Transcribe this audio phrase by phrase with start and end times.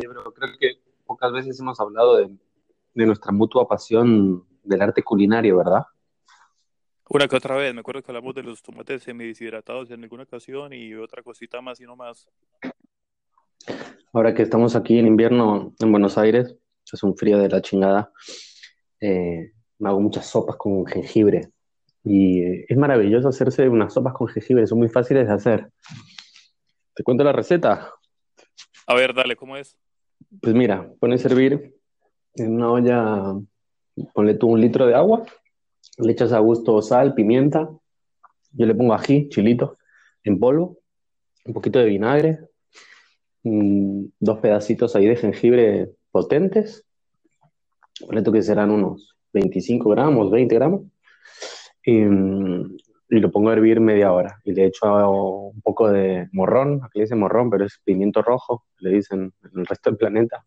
[0.00, 2.36] pero creo que pocas veces hemos hablado de,
[2.94, 5.84] de nuestra mutua pasión del arte culinario, ¿verdad?
[7.10, 10.74] Una que otra vez, me acuerdo que hablamos de los tomates semi-deshidratados en alguna ocasión
[10.74, 12.28] y otra cosita más y no más.
[14.12, 16.54] Ahora que estamos aquí en invierno en Buenos Aires,
[16.92, 18.12] es un frío de la chingada,
[19.00, 21.50] eh, me hago muchas sopas con jengibre.
[22.04, 25.70] Y eh, es maravilloso hacerse unas sopas con jengibre, son muy fáciles de hacer.
[26.94, 27.92] ¿Te cuento la receta?
[28.86, 29.78] A ver, dale, ¿cómo es?
[30.40, 33.34] Pues mira, pones a en una olla,
[34.14, 35.24] ponle tú un litro de agua,
[35.98, 37.68] le echas a gusto sal, pimienta,
[38.52, 39.76] yo le pongo ají, chilito,
[40.22, 40.78] en polvo,
[41.44, 42.38] un poquito de vinagre,
[43.42, 46.86] mm, dos pedacitos ahí de jengibre potentes,
[48.00, 50.82] ponle tú que serán unos 25 gramos, 20 gramos,
[51.86, 52.76] mm,
[53.08, 54.40] y lo pongo a hervir media hora.
[54.44, 58.64] Y le echo un poco de morrón, aquí le dicen morrón, pero es pimiento rojo,
[58.78, 60.44] le dicen en el resto del planeta,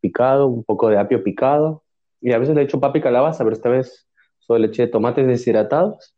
[0.00, 1.84] picado, un poco de apio picado,
[2.20, 5.26] y a veces le echo papa y calabaza, pero esta vez solo le eché tomates
[5.26, 6.14] deshidratados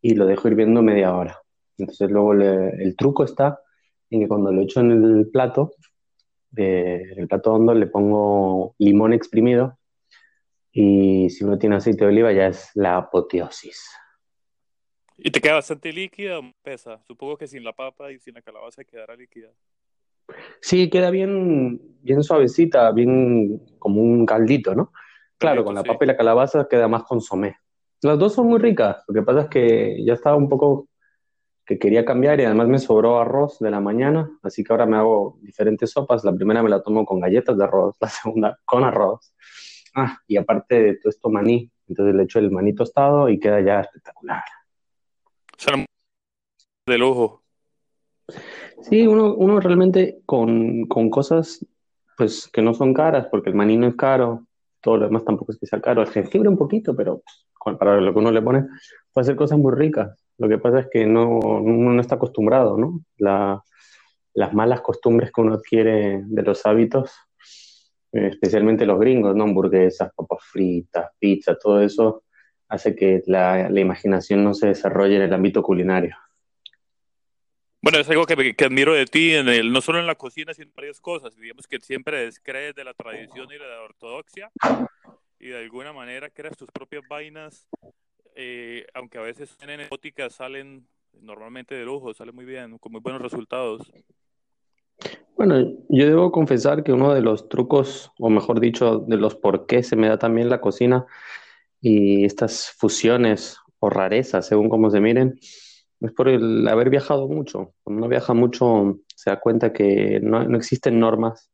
[0.00, 1.38] y lo dejo hirviendo media hora.
[1.78, 3.60] Entonces luego le- el truco está
[4.10, 5.72] en que cuando lo echo en el plato,
[6.56, 9.78] el plato hondo le pongo limón exprimido
[10.72, 13.80] y si uno tiene aceite de oliva ya es la apoteosis.
[15.18, 17.02] ¿Y te queda bastante líquida o pesa?
[17.04, 19.48] Supongo que sin la papa y sin la calabaza quedará líquida.
[20.60, 24.92] Sí, queda bien, bien suavecita, bien como un caldito, ¿no?
[25.38, 25.88] Claro, Caldito, con la sí.
[25.88, 27.56] papa y la calabaza queda más consomé.
[28.02, 30.88] Las dos son muy ricas, lo que pasa es que ya estaba un poco
[31.64, 34.96] que quería cambiar y además me sobró arroz de la mañana, así que ahora me
[34.96, 36.24] hago diferentes sopas.
[36.24, 39.34] La primera me la tomo con galletas de arroz, la segunda con arroz.
[39.94, 43.60] Ah, y aparte de todo esto maní, entonces le echo el maní tostado y queda
[43.60, 44.42] ya espectacular.
[45.62, 45.84] Suena
[46.88, 47.44] de lujo.
[48.80, 51.64] Sí, uno, uno realmente con, con cosas
[52.16, 54.44] pues que no son caras, porque el maní no es caro,
[54.80, 57.22] todo lo demás tampoco es que sea caro, el jengibre un poquito, pero
[57.64, 58.62] pues, para lo que uno le pone,
[59.12, 60.18] puede hacer cosas muy ricas.
[60.38, 63.00] Lo que pasa es que no, uno no está acostumbrado, ¿no?
[63.18, 63.62] La-
[64.34, 67.12] las malas costumbres que uno adquiere de los hábitos,
[68.10, 69.44] especialmente los gringos, ¿no?
[69.44, 72.24] Hamburguesas, papas fritas, pizza, todo eso
[72.72, 76.16] hace que la, la imaginación no se desarrolle en el ámbito culinario.
[77.82, 80.54] Bueno, es algo que, que admiro de ti, en el, no solo en la cocina,
[80.54, 81.36] sino en varias cosas.
[81.36, 84.50] Digamos que siempre descrees de la tradición y de la ortodoxia
[85.38, 87.68] y de alguna manera creas tus propias vainas,
[88.34, 90.86] eh, aunque a veces suenen exóticas, salen
[91.20, 93.92] normalmente de lujo, salen muy bien, con muy buenos resultados.
[95.36, 95.60] Bueno,
[95.90, 99.82] yo debo confesar que uno de los trucos, o mejor dicho, de los por qué
[99.82, 101.04] se me da también la cocina
[101.82, 105.34] y estas fusiones o rarezas, según cómo se miren,
[106.00, 107.74] es por el haber viajado mucho.
[107.82, 111.50] Cuando uno viaja mucho, se da cuenta que no, no existen normas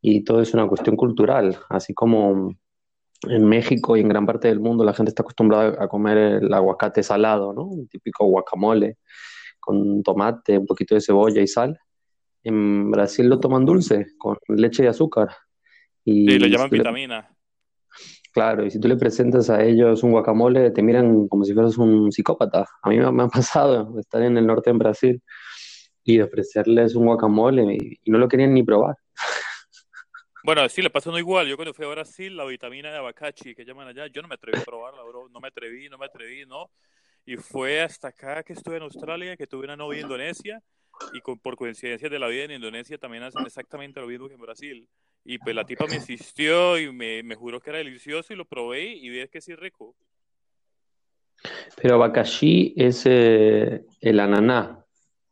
[0.00, 2.54] y todo es una cuestión cultural, así como
[3.22, 6.54] en México y en gran parte del mundo la gente está acostumbrada a comer el
[6.54, 7.64] aguacate salado, ¿no?
[7.64, 8.98] Un típico guacamole
[9.58, 11.78] con tomate, un poquito de cebolla y sal.
[12.44, 15.30] En Brasil lo toman dulce, con leche y azúcar.
[16.04, 17.33] Y le Y llaman vitamina.
[18.34, 21.78] Claro, y si tú le presentas a ellos un guacamole, te miran como si fueras
[21.78, 22.66] un psicópata.
[22.82, 25.22] A mí me, ha pasado estar en el norte en Brasil
[26.04, 28.96] y ofrecerles un guacamole y, y no lo querían ni probar.
[30.44, 31.48] Bueno, sí, le pasa no igual.
[31.48, 34.34] Yo cuando fui a Brasil, la vitamina de abacachi que llaman allá, yo no me
[34.34, 35.30] atreví a probarla, bro.
[35.30, 36.70] No me atreví, no me atreví, ¿no?
[37.24, 40.62] Y fue hasta acá que estuve en Australia, que tuve una novia en Indonesia,
[41.14, 44.34] y con, por coincidencia de la vida en Indonesia también hacen exactamente lo mismo que
[44.34, 44.88] en Brasil.
[45.24, 48.44] Y pues la tipa me insistió y me, me juró que era delicioso y lo
[48.44, 49.96] probé y vi que sí es rico.
[51.76, 54.84] Pero abacaxi es eh, el ananá,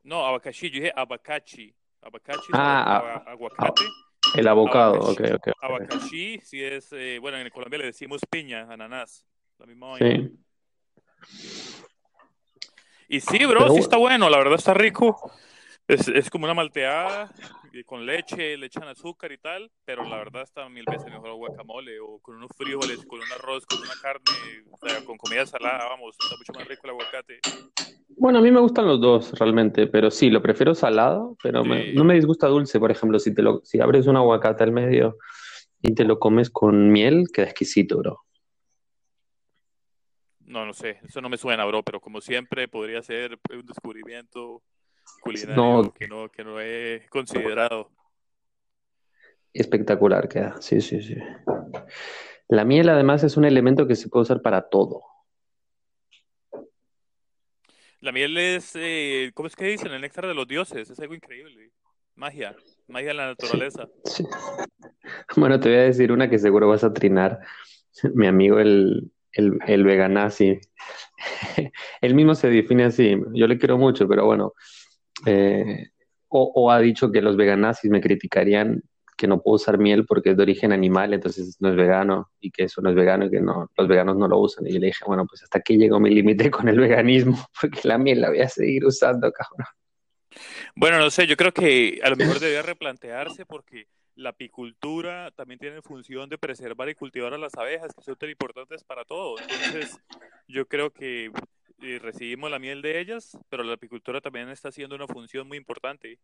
[0.04, 1.75] No, abacachi, yo dije abacachi.
[2.00, 3.84] Abacachi es Ah, agua- aguacate.
[4.34, 4.94] el abocado.
[4.94, 5.22] Abacaxi.
[5.22, 5.62] Ok, ok, ok.
[5.62, 9.25] Abacachi sí es, eh, bueno, en Colombia le decimos piña, ananás.
[9.58, 10.28] La misma vaina.
[10.28, 10.38] Sí.
[13.08, 15.31] Y sí, bro, Pero sí está bueno, la verdad está rico.
[15.92, 17.30] Es, es como una malteada
[17.86, 21.34] con leche, le echan azúcar y tal, pero la verdad está mil veces mejor el
[21.37, 25.44] guacamole o con unos frijoles, con un arroz, con una carne, o sea, con comida
[25.46, 27.40] salada, vamos, está mucho más rico el aguacate.
[28.16, 31.93] Bueno, a mí me gustan los dos realmente, pero sí, lo prefiero salado, pero me-
[31.93, 35.16] no me disgusta dulce, por ejemplo, si te lo, si abres un aguacate al medio
[35.82, 38.20] y te lo comes con miel, queda exquisito, bro.
[40.40, 44.62] No, no sé, eso no me suena, bro, pero como siempre podría ser un descubrimiento
[45.20, 45.93] culinario No.
[45.94, 47.91] que no, que no he considerado.
[49.53, 51.17] Espectacular queda, sí, sí, sí.
[52.49, 55.03] La miel además es un elemento que se puede usar para todo.
[58.00, 59.93] La miel es, eh, ¿cómo es que dicen?
[59.93, 61.70] El néctar de los dioses, es algo increíble.
[62.17, 62.55] Magia.
[62.88, 63.88] magia de la naturaleza.
[65.37, 67.41] Bueno, te voy a decir una que seguro vas a trinar.
[68.14, 70.61] Mi amigo el, el, el veganazzi.
[72.00, 73.17] Él mismo se define así.
[73.35, 74.53] Yo le quiero mucho, pero bueno.
[75.26, 75.88] Eh,
[76.28, 78.82] o, ha dicho que los veganazis me criticarían
[79.16, 82.50] que no puedo usar miel porque es de origen animal, entonces no es vegano y
[82.50, 84.66] que eso no es vegano y que no, los veganos no lo usan.
[84.66, 87.80] Y yo le dije, bueno, pues hasta aquí llegó mi límite con el veganismo, porque
[87.84, 89.66] la miel la voy a seguir usando, cabrón.
[90.74, 95.58] Bueno, no sé, yo creo que a lo mejor debería replantearse porque la apicultura también
[95.58, 99.36] tiene función de preservar y cultivar a las abejas, que son tan importantes para todo.
[99.38, 99.98] Entonces,
[100.48, 101.30] yo creo que
[101.82, 105.58] eh, recibimos la miel de ellas, pero la apicultura también está haciendo una función muy
[105.58, 106.19] importante.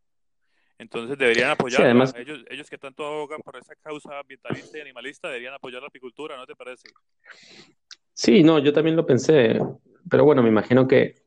[0.79, 1.79] Entonces deberían apoyar.
[1.79, 2.15] Sí, además...
[2.17, 6.37] ellos, ellos que tanto abogan por esa causa ambientalista y animalista deberían apoyar la apicultura,
[6.37, 6.89] ¿no te parece?
[8.13, 9.59] Sí, no, yo también lo pensé,
[10.09, 11.23] pero bueno, me imagino que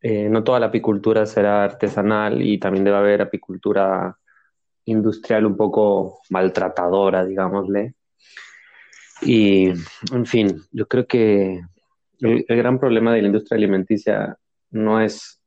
[0.00, 4.16] eh, no toda la apicultura será artesanal y también debe haber apicultura
[4.84, 7.94] industrial un poco maltratadora, digámosle.
[9.22, 9.68] Y,
[10.12, 11.60] en fin, yo creo que
[12.20, 14.38] el, gran problema de la industria alimenticia
[14.70, 15.40] no es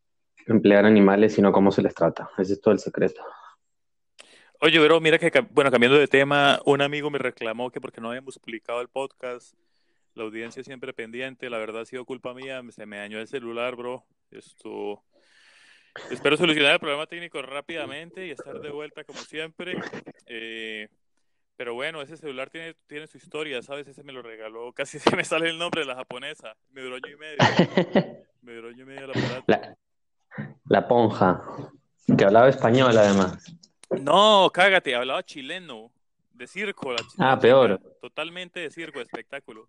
[0.45, 2.29] emplear animales, sino cómo se les trata.
[2.37, 3.21] Ese es todo el secreto.
[4.61, 8.09] Oye, bro, mira que, bueno, cambiando de tema, un amigo me reclamó que porque no
[8.09, 9.53] habíamos publicado el podcast,
[10.15, 13.75] la audiencia siempre pendiente, la verdad ha sido culpa mía, se me dañó el celular,
[13.75, 14.05] bro.
[14.31, 15.03] Esto...
[16.11, 19.75] Espero solucionar el problema técnico rápidamente y estar de vuelta como siempre.
[20.31, 20.87] Eh,
[21.59, 23.85] pero bueno, ese celular tiene, tiene su historia, ¿sabes?
[23.85, 26.55] Ese me lo regaló, casi se me sale el nombre de la japonesa.
[26.71, 27.37] Me duró año y medio.
[28.41, 29.77] me duró año y medio la, la,
[30.69, 31.43] la ponja,
[32.17, 33.53] que hablaba español además.
[33.89, 35.91] No, cágate, hablaba chileno,
[36.31, 36.93] de circo.
[36.93, 37.77] La, ah, peor.
[37.99, 39.67] Totalmente de circo, espectáculo.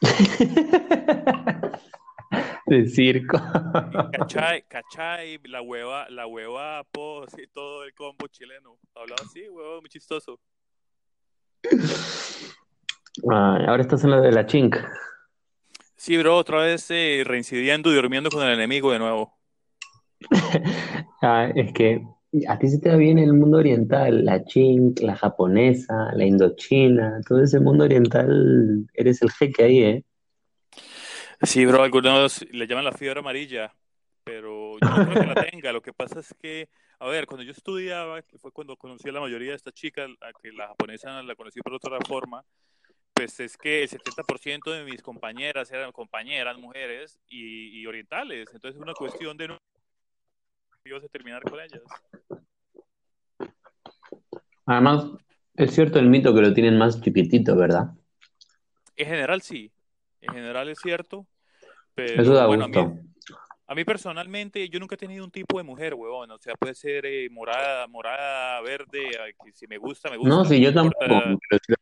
[2.66, 3.40] de circo.
[4.18, 8.76] Cachai, cachai, la hueva, la hueva, po, sí, todo el combo chileno.
[8.96, 10.40] Hablaba así, huevo, muy chistoso.
[13.30, 14.76] Ahora estás en la de la chink.
[15.96, 19.36] Sí, bro, otra vez eh, reincidiendo y durmiendo con el enemigo de nuevo.
[21.22, 22.02] ah, es que
[22.48, 27.20] a ti se te va bien el mundo oriental, la chink, la japonesa, la indochina,
[27.26, 30.04] todo ese mundo oriental, eres el jeque ahí, ¿eh?
[31.42, 33.74] Sí, bro, algunos le llaman la fiebre amarilla,
[34.24, 35.72] pero yo no creo que la tenga.
[35.72, 39.12] Lo que pasa es que, a ver, cuando yo estudiaba, que fue cuando conocí a
[39.12, 42.44] la mayoría de estas chicas, a que la japonesa la conocí por otra forma,
[43.12, 48.48] pues es que el 70% de mis compañeras eran compañeras, mujeres y, y orientales.
[48.52, 49.58] Entonces es una cuestión de no
[51.10, 51.82] terminar con ellas.
[54.66, 55.06] Además,
[55.54, 57.90] es cierto el mito que lo tienen más chiquitito, ¿verdad?
[58.96, 59.70] En general sí,
[60.20, 61.26] en general es cierto,
[61.94, 62.80] pero Eso da bueno, gusto.
[62.80, 63.00] A mí,
[63.68, 66.74] a mí personalmente, yo nunca he tenido un tipo de mujer, huevón, o sea, puede
[66.74, 69.10] ser eh, morada, morada, verde,
[69.44, 70.28] que si me gusta, me gusta.
[70.28, 71.72] No, si yo tampoco, pero si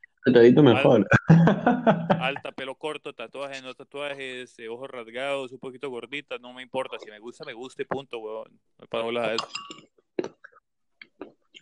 [0.62, 1.06] mejor.
[1.28, 6.62] Alta, alta, pelo corto, tatuajes, no tatuajes, eh, ojos rasgados, un poquito gordita, no me
[6.62, 6.96] importa.
[6.98, 8.58] Si me gusta, me gusta y punto, weón.
[8.90, 9.36] No.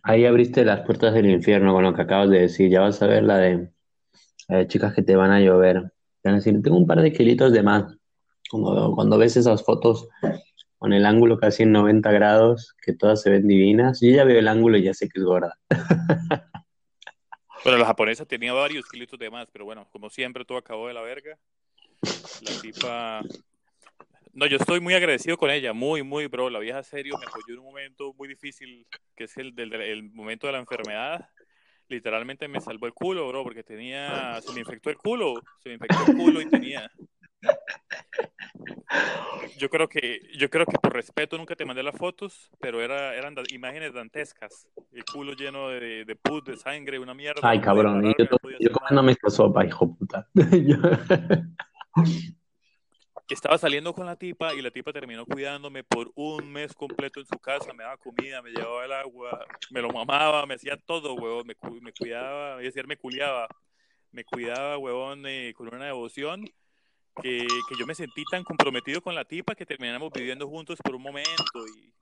[0.04, 2.70] Ahí abriste las puertas del infierno con lo que acabas de decir.
[2.70, 3.70] Ya vas a ver la de,
[4.48, 5.92] la de chicas que te van a llover.
[6.22, 7.96] Te van a decir, tengo un par de kilitos de más.
[8.52, 10.08] Cuando, cuando ves esas fotos
[10.76, 14.38] con el ángulo casi en 90 grados, que todas se ven divinas, yo ya veo
[14.38, 15.58] el ángulo y ya sé que es gorda.
[17.64, 20.94] Bueno, la japonesa tenía varios kilitos de más, pero bueno, como siempre, todo acabó de
[20.94, 21.38] la verga.
[22.40, 23.22] La tipa.
[24.32, 26.50] No, yo estoy muy agradecido con ella, muy, muy, bro.
[26.50, 30.10] La vieja serio me apoyó en un momento muy difícil, que es el del, el
[30.10, 31.28] momento de la enfermedad.
[31.86, 34.40] Literalmente me salvó el culo, bro, porque tenía.
[34.40, 36.90] Se me infectó el culo, se me infectó el culo y tenía.
[39.58, 43.14] Yo creo que, yo creo que por respeto nunca te mandé las fotos, pero era,
[43.14, 44.68] eran imágenes dantescas.
[44.92, 47.40] El culo lleno de, de pus, de sangre, una mierda.
[47.42, 49.02] Ay, cabrón, yo, no yo nada.
[49.02, 50.28] mi sopa, hijo puta.
[53.28, 57.26] Estaba saliendo con la tipa y la tipa terminó cuidándome por un mes completo en
[57.26, 57.72] su casa.
[57.72, 61.46] Me daba comida, me llevaba el agua, me lo mamaba, me hacía todo, huevón.
[61.46, 63.48] Me, me cuidaba, es decir, me culiaba.
[64.10, 66.44] Me cuidaba, huevón, eh, con una devoción
[67.20, 70.94] que, que yo me sentí tan comprometido con la tipa que terminamos viviendo juntos por
[70.94, 71.92] un momento y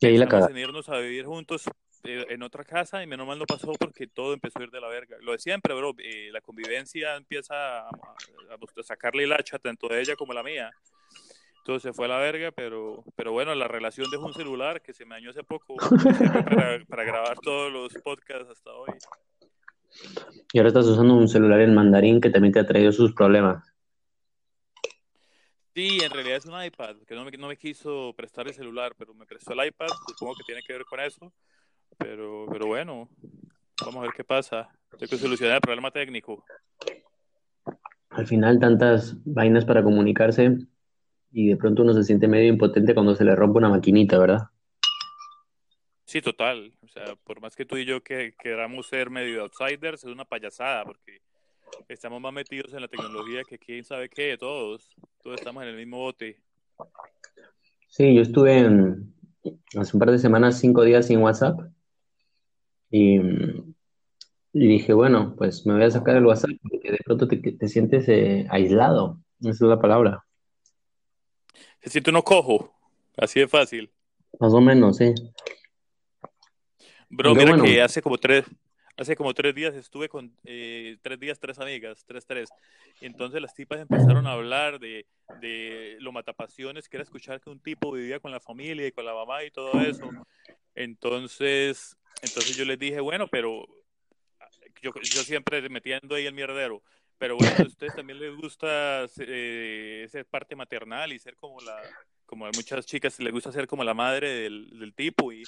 [0.00, 1.64] Y ahí la en irnos a vivir juntos
[2.04, 4.80] eh, en otra casa y menos mal no pasó porque todo empezó a ir de
[4.80, 5.16] la verga.
[5.22, 9.88] Lo de siempre, bro, eh, la convivencia empieza a, a- a sacarle el hacha tanto
[9.88, 10.70] de ella como la mía.
[11.58, 15.06] Entonces fue a la verga, pero, pero bueno, la relación dejó un celular que se
[15.06, 16.04] me dañó hace poco para,
[16.88, 18.90] para grabar todos los podcasts hasta hoy.
[20.52, 23.73] Y ahora estás usando un celular en mandarín que también te ha traído sus problemas.
[25.74, 28.94] Sí, en realidad es un iPad, que no me, no me quiso prestar el celular,
[28.96, 31.32] pero me prestó el iPad, supongo que tiene que ver con eso.
[31.98, 33.08] Pero, pero bueno,
[33.84, 34.68] vamos a ver qué pasa.
[35.00, 36.44] Hay que solucionar el problema técnico.
[38.10, 40.58] Al final, tantas vainas para comunicarse
[41.32, 44.42] y de pronto uno se siente medio impotente cuando se le rompe una maquinita, ¿verdad?
[46.04, 46.72] Sí, total.
[46.82, 50.24] O sea, por más que tú y yo que queramos ser medio outsiders, es una
[50.24, 51.20] payasada, porque
[51.88, 54.94] estamos más metidos en la tecnología que quién sabe qué, todos.
[55.22, 56.40] Todos estamos en el mismo bote.
[57.88, 58.66] Sí, yo estuve
[59.76, 61.60] hace un par de semanas, cinco días sin WhatsApp.
[62.90, 63.18] Y,
[64.52, 68.46] dije, bueno, pues me voy a sacar el WhatsApp porque de pronto te, sientes eh,
[68.50, 69.18] aislado.
[69.40, 70.24] Esa es la palabra.
[71.82, 72.72] Se siente uno cojo,
[73.16, 73.90] así de fácil.
[74.40, 75.14] Más o menos, sí.
[77.08, 78.44] Bro, mira que hace como tres,
[78.96, 82.48] hace como tres días estuve con eh, tres días, tres amigas, tres, tres.
[83.00, 85.06] Entonces las tipas empezaron a hablar de,
[85.40, 89.04] de lo matapasiones que era escuchar que un tipo vivía con la familia y con
[89.04, 90.10] la mamá y todo eso.
[90.74, 93.66] Entonces, entonces yo les dije, bueno, pero
[94.82, 96.82] yo, yo siempre metiendo ahí el mierdero.
[97.18, 101.80] Pero bueno, a ustedes también les gusta eh, parte maternal y ser como la,
[102.26, 105.44] como a muchas chicas les gusta ser como la madre del, del tipo y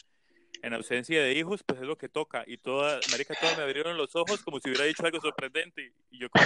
[0.62, 2.44] en ausencia de hijos, pues es lo que toca.
[2.46, 5.92] Y toda, marica, todas me abrieron los ojos como si hubiera dicho algo sorprendente.
[6.10, 6.44] Y yo como,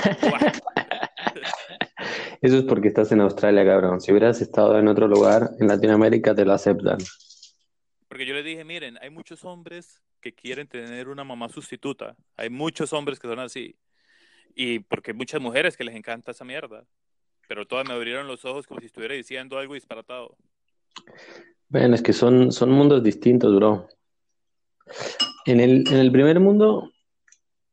[2.43, 4.01] Eso es porque estás en Australia, cabrón.
[4.01, 6.99] Si hubieras estado en otro lugar, en Latinoamérica, te lo aceptan.
[8.09, 12.17] Porque yo les dije, miren, hay muchos hombres que quieren tener una mamá sustituta.
[12.37, 13.77] Hay muchos hombres que son así.
[14.55, 16.85] Y porque hay muchas mujeres que les encanta esa mierda.
[17.49, 20.37] Pero todas me abrieron los ojos como si estuviera diciendo algo disparatado.
[21.69, 23.89] Ven, es que son, son mundos distintos, bro.
[25.47, 26.91] En el, en el primer mundo,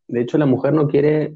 [0.08, 1.36] de hecho, la mujer no quiere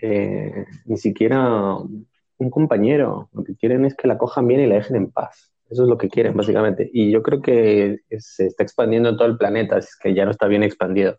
[0.00, 3.28] eh, ni siquiera un compañero.
[3.32, 5.52] Lo que quieren es que la cojan bien y la dejen en paz.
[5.70, 6.90] Eso es lo que quieren, básicamente.
[6.92, 10.30] Y yo creo que se está expandiendo en todo el planeta, es que ya no
[10.30, 11.18] está bien expandido.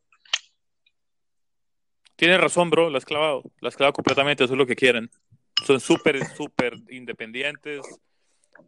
[2.15, 3.43] Tienes razón, bro, la has clavado.
[3.60, 5.10] La has clavado completamente, eso es lo que quieren.
[5.65, 7.82] Son súper, súper independientes,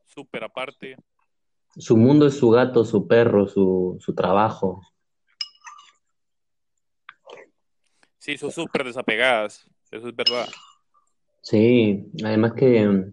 [0.05, 0.97] súper aparte.
[1.77, 4.81] Su mundo es su gato, su perro, su, su trabajo,
[8.25, 10.49] Sí, son súper desapegadas, eso es verdad.
[11.43, 13.11] Sí, además que,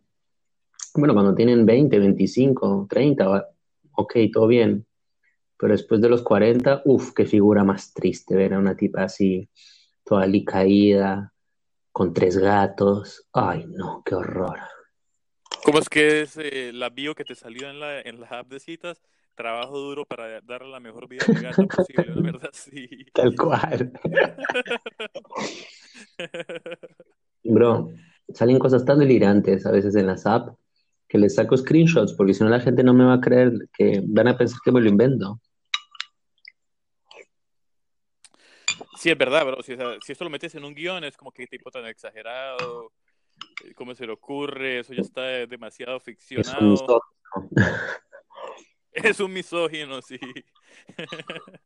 [0.94, 3.46] bueno, cuando tienen 20, 25, 30,
[3.92, 4.86] ok, todo bien.
[5.58, 9.50] Pero después de los 40, uff, qué figura más triste ver a una tipa así,
[10.02, 11.34] toda caída,
[11.90, 13.28] con tres gatos.
[13.34, 14.60] Ay, no, qué horror.
[15.62, 18.48] ¿Cómo es que es eh, la bio que te salió en la, en la app
[18.48, 19.02] de citas?
[19.34, 23.06] Trabajo duro para darle la mejor vida de gata posible, la verdad, sí.
[23.12, 23.92] Tal cual.
[27.44, 27.90] Bro,
[28.32, 30.52] salen cosas tan delirantes a veces en las apps
[31.08, 34.02] que les saco screenshots porque si no la gente no me va a creer que
[34.06, 35.40] van a pensar que me lo invento.
[38.96, 39.62] Sí, es verdad, bro.
[39.62, 42.92] Si, si esto lo metes en un guion es como que tipo tan exagerado,
[43.64, 46.74] eh, cómo se le ocurre, eso ya está demasiado ficcionado.
[46.74, 47.00] Es un
[49.28, 50.18] misógino, sí.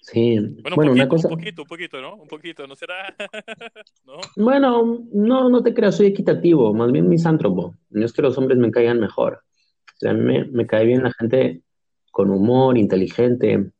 [0.00, 2.14] Sí, bueno, un, poquito, un poquito, un poquito, ¿no?
[2.14, 3.14] Un poquito, ¿no será?
[4.36, 7.76] Bueno, no, no te creas, soy equitativo, más bien misántropo.
[7.90, 9.42] No es que los hombres me caigan mejor.
[9.84, 11.62] O sea, me, me cae bien la gente
[12.10, 13.70] con humor, inteligente,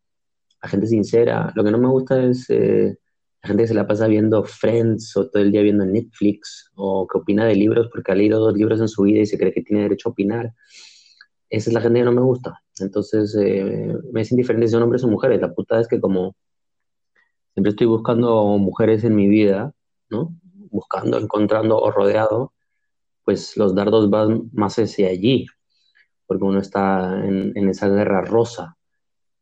[0.62, 1.50] la gente sincera.
[1.54, 2.98] Lo que no me gusta es eh,
[3.42, 7.06] la gente que se la pasa viendo Friends o todo el día viendo Netflix o
[7.06, 9.54] que opina de libros porque ha leído dos libros en su vida y se cree
[9.54, 10.52] que tiene derecho a opinar
[11.50, 12.62] esa es la gente que no me gusta.
[12.80, 15.40] Entonces, eh, me es indiferente si son hombres o mujeres.
[15.40, 16.34] La puta es que como
[17.54, 19.72] siempre estoy buscando mujeres en mi vida,
[20.10, 20.34] ¿no?
[20.70, 22.52] Buscando, encontrando o rodeado,
[23.24, 25.46] pues los dardos van más hacia allí,
[26.26, 28.76] porque uno está en, esa guerra rosa.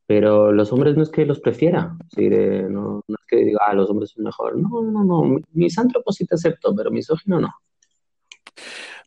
[0.07, 3.91] Pero los hombres no es que los prefiera, no, no, es que diga, ah, los
[3.91, 4.57] hombres son mejor.
[4.57, 7.53] No, no, no, misántropo sí te acepto, pero misógino no.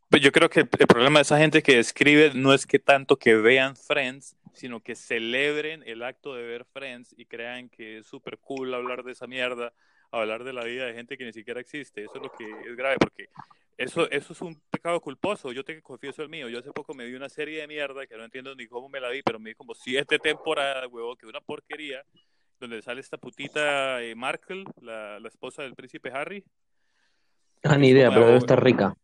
[0.09, 3.17] Pues yo creo que el problema de esa gente que escribe no es que tanto
[3.17, 8.07] que vean Friends, sino que celebren el acto de ver Friends y crean que es
[8.07, 9.71] súper cool hablar de esa mierda,
[10.09, 12.03] hablar de la vida de gente que ni siquiera existe.
[12.03, 13.29] Eso es lo que es grave, porque
[13.77, 15.51] eso, eso es un pecado culposo.
[15.51, 16.49] Yo te confieso el mío.
[16.49, 18.99] Yo hace poco me vi una serie de mierda que no entiendo ni cómo me
[18.99, 22.03] la vi, pero me vi como siete temporadas, huevo, que una porquería,
[22.59, 26.43] donde sale esta putita eh, Markle, la, la, esposa del príncipe Harry.
[27.61, 28.95] Ah, ni idea, pero debe estar rica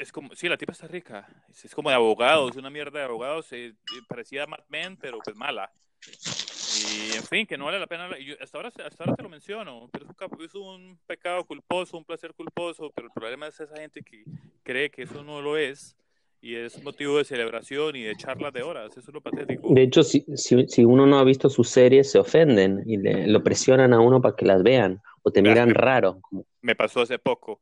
[0.00, 1.28] es como, sí, la tipa está rica,
[1.62, 3.74] es, como de abogados, una mierda de abogados, eh, eh,
[4.08, 5.70] parecía Mad Men, pero pues mala.
[6.00, 8.08] Y en fin, que no vale la pena,
[8.40, 10.06] hasta, ahora, hasta ahora te lo menciono, pero
[10.42, 14.24] es un, pecado culposo, un placer culposo, pero el problema es esa gente que
[14.62, 15.96] cree que eso no lo es
[16.40, 18.96] y es motivo de celebración y de charlas de horas.
[18.96, 19.68] Eso es lo patético.
[19.74, 23.26] De hecho, si, si, si uno no ha visto sus series, se ofenden y le,
[23.26, 26.20] lo presionan a uno para que las vean o te miran raro.
[26.62, 27.60] Me pasó hace poco.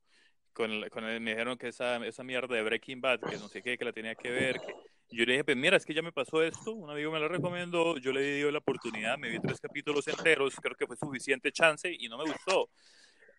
[0.59, 3.62] Con, con el, me dijeron que esa, esa mierda de Breaking Bad, que no sé
[3.62, 4.59] qué, que la tenía que ver.
[4.59, 4.75] Que,
[5.12, 7.29] yo le dije, pues mira, es que ya me pasó esto, un amigo me lo
[7.29, 11.53] recomendó, yo le di la oportunidad, me vi tres capítulos enteros, creo que fue suficiente
[11.53, 12.71] chance y no me gustó.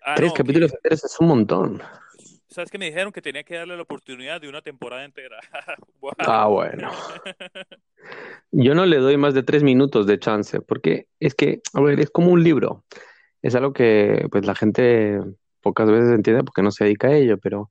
[0.01, 1.83] Ah, tres no, capítulos enteros es un montón.
[2.47, 5.41] ¿Sabes que me dijeron que tenía que darle la oportunidad de una temporada entera?
[5.99, 6.13] wow.
[6.19, 6.89] Ah, bueno.
[8.51, 11.99] Yo no le doy más de tres minutos de chance, porque es que, a ver,
[11.99, 12.85] es como un libro.
[13.41, 15.19] Es algo que pues la gente
[15.61, 17.69] pocas veces entiende porque no se dedica a ello, pero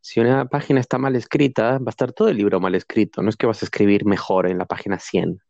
[0.00, 3.22] si una página está mal escrita, va a estar todo el libro mal escrito.
[3.22, 5.40] No es que vas a escribir mejor en la página 100.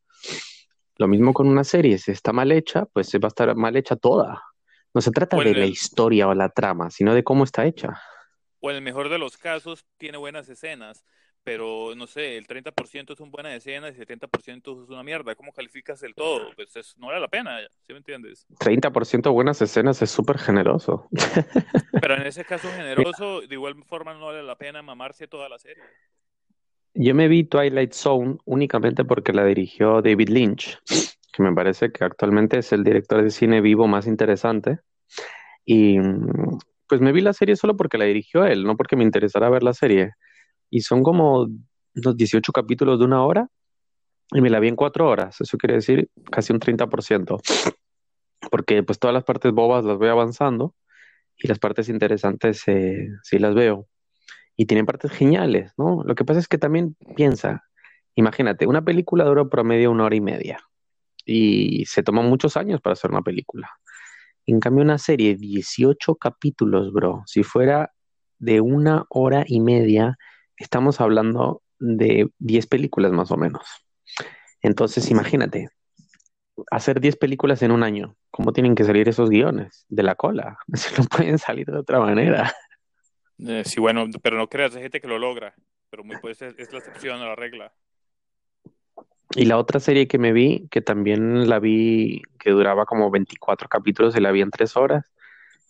[0.97, 3.97] Lo mismo con una serie, si está mal hecha, pues va a estar mal hecha
[3.97, 4.43] toda.
[4.95, 8.01] No se trata bueno, de la historia o la trama, sino de cómo está hecha.
[8.61, 11.05] O en el mejor de los casos, tiene buenas escenas,
[11.47, 15.33] pero no sé, el 30% son buenas escenas y el 70% es una mierda.
[15.37, 16.51] ¿Cómo calificas el todo?
[16.57, 18.45] Pues es, no vale la pena, ¿sí me entiendes?
[18.59, 21.07] 30% buenas escenas es súper generoso.
[22.01, 25.61] Pero en ese caso generoso, de igual forma no vale la pena mamarse toda la
[25.61, 25.85] serie.
[26.95, 30.81] Yo me vi Twilight Zone únicamente porque la dirigió David Lynch,
[31.33, 34.81] que me parece que actualmente es el director de cine vivo más interesante.
[35.65, 35.97] Y
[36.89, 39.63] pues me vi la serie solo porque la dirigió él, no porque me interesara ver
[39.63, 40.15] la serie.
[40.77, 41.49] Y son como
[41.95, 43.49] unos 18 capítulos de una hora
[44.31, 45.41] y me la vi en cuatro horas.
[45.41, 47.41] Eso quiere decir casi un 30%.
[48.51, 50.75] Porque pues todas las partes bobas las voy avanzando
[51.39, 53.89] y las partes interesantes eh, sí las veo.
[54.55, 56.03] Y tienen partes geniales, ¿no?
[56.05, 57.65] Lo que pasa es que también piensa,
[58.15, 60.59] imagínate, una película dura promedio una hora y media
[61.25, 63.71] y se toma muchos años para hacer una película.
[64.45, 67.23] En cambio, una serie, 18 capítulos, bro.
[67.25, 67.95] Si fuera
[68.39, 70.19] de una hora y media,
[70.57, 73.67] estamos hablando de 10 películas más o menos.
[74.63, 75.69] Entonces, imagínate,
[76.71, 78.17] hacer 10 películas en un año.
[78.31, 79.87] ¿Cómo tienen que salir esos guiones?
[79.89, 80.59] De la cola.
[80.99, 82.53] No pueden salir de otra manera.
[83.39, 85.55] Eh, sí, bueno, pero no creas, hay gente que lo logra.
[85.91, 87.73] Pero muy, pues, es, es la excepción a la regla.
[89.35, 93.69] Y la otra serie que me vi, que también la vi, que duraba como 24
[93.69, 95.13] capítulos y la vi en 3 horas,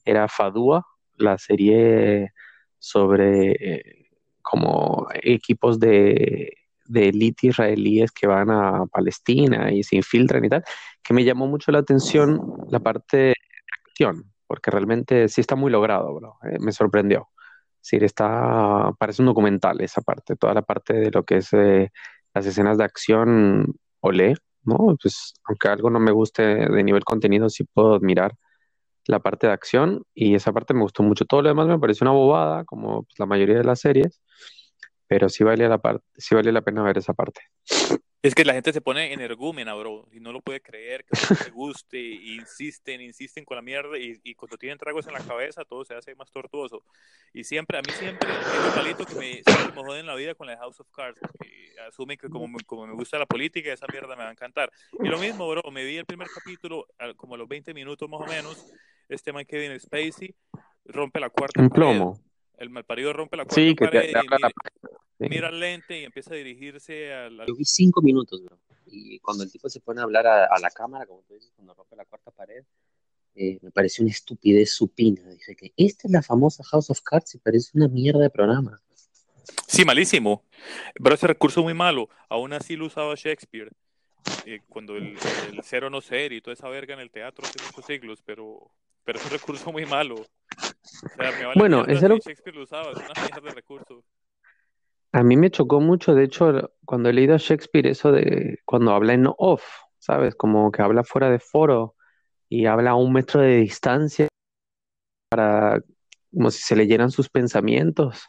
[0.05, 2.33] era Fadua, la serie
[2.79, 4.06] sobre eh,
[4.48, 6.56] como equipos de,
[6.87, 10.64] de élite israelíes que van a Palestina y se infiltran y tal,
[11.02, 13.35] que me llamó mucho la atención la parte de
[13.88, 17.28] acción, porque realmente sí está muy logrado, bro, eh, me sorprendió.
[17.80, 21.52] Sí, está, parece un documental esa parte, toda la parte de lo que es...
[21.52, 21.90] Eh,
[22.37, 24.76] las escenas de acción, olé, ¿no?
[25.00, 28.35] Pues aunque algo no me guste de nivel contenido, sí puedo admirar
[29.07, 31.25] la parte de acción y esa parte me gustó mucho.
[31.25, 34.21] Todo lo demás me pareció una bobada, como pues, la mayoría de las series,
[35.07, 35.81] pero sí vale la,
[36.16, 37.42] sí vale la pena ver esa parte.
[38.27, 41.37] Es que la gente se pone energúmena, bro, y no lo puede creer, que no
[41.45, 45.64] le guste, insisten, insisten con la mierda, y, y, cuando tienen tragos en la cabeza
[45.64, 46.83] todo se hace más tortuoso.
[47.33, 50.35] Y siempre, a mí siempre es un palito que me, me jode en la vida
[50.35, 53.87] con la House of Cards, porque asumen que como, como me gusta la política, esa
[53.92, 54.73] mierda me va a encantar.
[54.99, 58.21] Y lo mismo, bro, me vi el primer capítulo, como a los 20 minutos más
[58.21, 58.66] o menos,
[59.09, 60.35] este Mike Kevin Spacey
[60.85, 62.14] rompe la cuarta Un plomo.
[62.14, 62.27] Pared.
[62.59, 64.49] El malparido rompe la cuarta sí, que pared te, y, te la...
[64.49, 65.27] sí.
[65.29, 67.40] mira al lente y empieza a dirigirse al...
[67.40, 67.47] al...
[67.47, 68.59] Yo vi cinco minutos, bro.
[68.87, 71.53] Y cuando el tipo se pone a hablar a, a la cámara, como tú dices,
[71.55, 72.64] cuando rompe la cuarta pared,
[73.38, 75.23] eh, me pareció una estupidez supina.
[75.29, 78.81] Dije que esta es la famosa House of Cards y parece una mierda de programa.
[79.66, 80.42] Sí, malísimo.
[80.95, 82.09] Pero ese recurso muy malo.
[82.31, 83.71] Aún así lo usaba Shakespeare.
[84.47, 85.19] Eh, cuando el,
[85.53, 88.71] el, cero no ser y toda esa verga en el teatro hace muchos siglos, pero,
[89.07, 90.16] pero es un recurso muy malo.
[90.16, 92.19] O sea, me vale bueno, es algo...
[92.19, 94.05] Shakespeare lo usaba, es una mierda de recurso.
[95.12, 98.92] A mí me chocó mucho, de hecho, cuando he leído a Shakespeare, eso de cuando
[98.92, 99.64] habla en off,
[99.99, 100.35] ¿sabes?
[100.35, 101.95] Como que habla fuera de foro
[102.49, 104.29] y habla a un metro de distancia
[105.31, 105.81] para
[106.33, 108.25] como si se leyeran sus pensamientos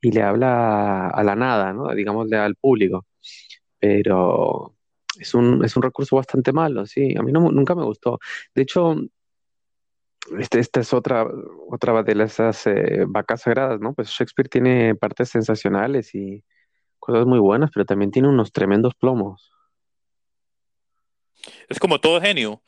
[0.00, 1.94] y le habla a la nada, ¿no?
[1.94, 3.06] Digámosle al público.
[3.78, 4.74] Pero
[5.18, 7.14] es un, es un recurso bastante malo, sí.
[7.16, 8.18] A mí no, nunca me gustó.
[8.54, 8.96] De hecho,
[10.38, 11.26] este, esta es otra,
[11.68, 13.94] otra de esas eh, vacas sagradas, ¿no?
[13.94, 16.44] Pues Shakespeare tiene partes sensacionales y
[16.98, 19.52] cosas muy buenas, pero también tiene unos tremendos plomos.
[21.68, 22.62] Es como todo genio.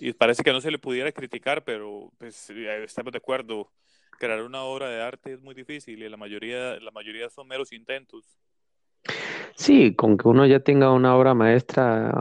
[0.00, 3.70] Y parece que no se le pudiera criticar, pero pues estamos de acuerdo.
[4.18, 7.72] Crear una obra de arte es muy difícil y la mayoría, la mayoría son meros
[7.72, 8.38] intentos.
[9.56, 12.12] Sí, con que uno ya tenga una obra maestra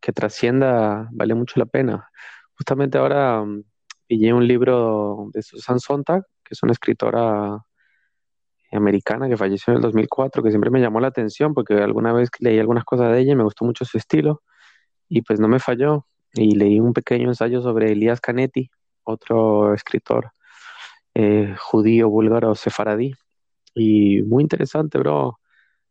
[0.00, 2.10] que trascienda, vale mucho la pena.
[2.56, 3.62] Justamente ahora um,
[4.06, 7.64] pillé un libro de Susan Sontag, que es una escritora
[8.72, 12.30] americana que falleció en el 2004, que siempre me llamó la atención porque alguna vez
[12.40, 14.42] leí algunas cosas de ella y me gustó mucho su estilo
[15.08, 16.06] y pues no me falló.
[16.34, 18.70] Y leí un pequeño ensayo sobre Elías Canetti,
[19.04, 20.32] otro escritor
[21.14, 23.14] eh, judío, búlgaro, sefaradí.
[23.74, 25.38] Y muy interesante, bro,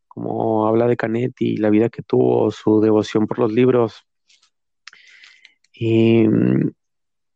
[0.07, 4.05] como habla de Canetti, la vida que tuvo, su devoción por los libros.
[5.73, 6.25] Y,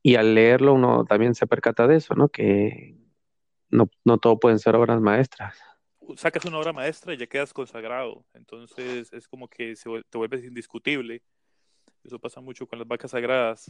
[0.07, 2.29] y al leerlo uno también se percata de eso, ¿no?
[2.29, 2.95] Que
[3.69, 5.61] no, no todo pueden ser obras maestras.
[6.15, 8.23] Sacas una obra maestra y ya quedas consagrado.
[8.33, 11.23] Entonces es como que se, te vuelves indiscutible.
[12.05, 13.69] Eso pasa mucho con las vacas sagradas.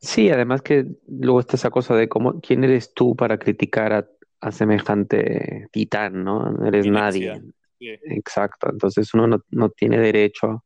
[0.00, 4.08] Sí, además que luego está esa cosa de cómo, quién eres tú para criticar a,
[4.40, 6.50] a semejante titán, ¿no?
[6.50, 7.40] No eres nadie.
[7.78, 8.70] Exacto.
[8.72, 10.64] Entonces uno no, no, tiene derecho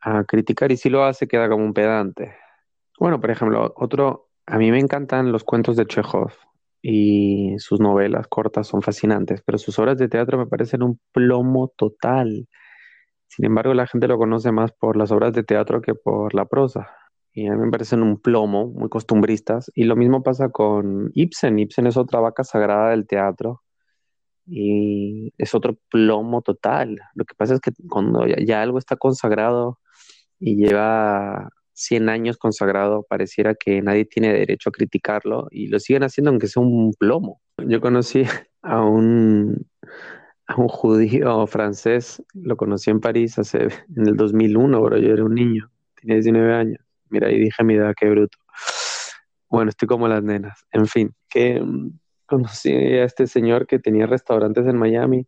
[0.00, 2.34] a criticar y si lo hace queda como un pedante.
[2.98, 6.32] Bueno, por ejemplo, otro, a mí me encantan los cuentos de Chekhov
[6.80, 11.72] y sus novelas cortas son fascinantes, pero sus obras de teatro me parecen un plomo
[11.76, 12.48] total.
[13.26, 16.44] Sin embargo, la gente lo conoce más por las obras de teatro que por la
[16.46, 16.88] prosa.
[17.32, 19.70] Y a mí me parecen un plomo, muy costumbristas.
[19.74, 21.58] Y lo mismo pasa con Ibsen.
[21.58, 23.62] Ibsen es otra vaca sagrada del teatro.
[24.46, 27.00] Y es otro plomo total.
[27.14, 29.80] Lo que pasa es que cuando ya, ya algo está consagrado
[30.38, 36.04] y lleva 100 años consagrado, pareciera que nadie tiene derecho a criticarlo y lo siguen
[36.04, 37.40] haciendo aunque sea un plomo.
[37.58, 38.24] Yo conocí
[38.62, 39.66] a un,
[40.46, 45.24] a un judío francés, lo conocí en París hace, en el 2001, pero yo era
[45.24, 46.78] un niño, tenía 19 años.
[47.10, 48.38] Mira, y dije mi edad, qué bruto.
[49.50, 50.64] Bueno, estoy como las nenas.
[50.72, 55.26] En fin, que mm, conocí a este señor que tenía restaurantes en Miami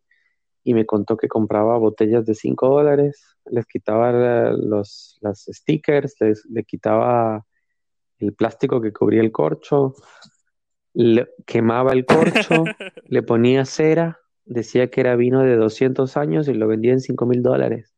[0.67, 4.11] y me contó que compraba botellas de 5 dólares, les quitaba
[4.51, 7.47] los las stickers, les, le quitaba
[8.19, 9.95] el plástico que cubría el corcho,
[10.93, 12.65] le, quemaba el corcho,
[13.05, 17.27] le ponía cera, decía que era vino de 200 años y lo vendía en 5
[17.27, 17.95] mil dólares.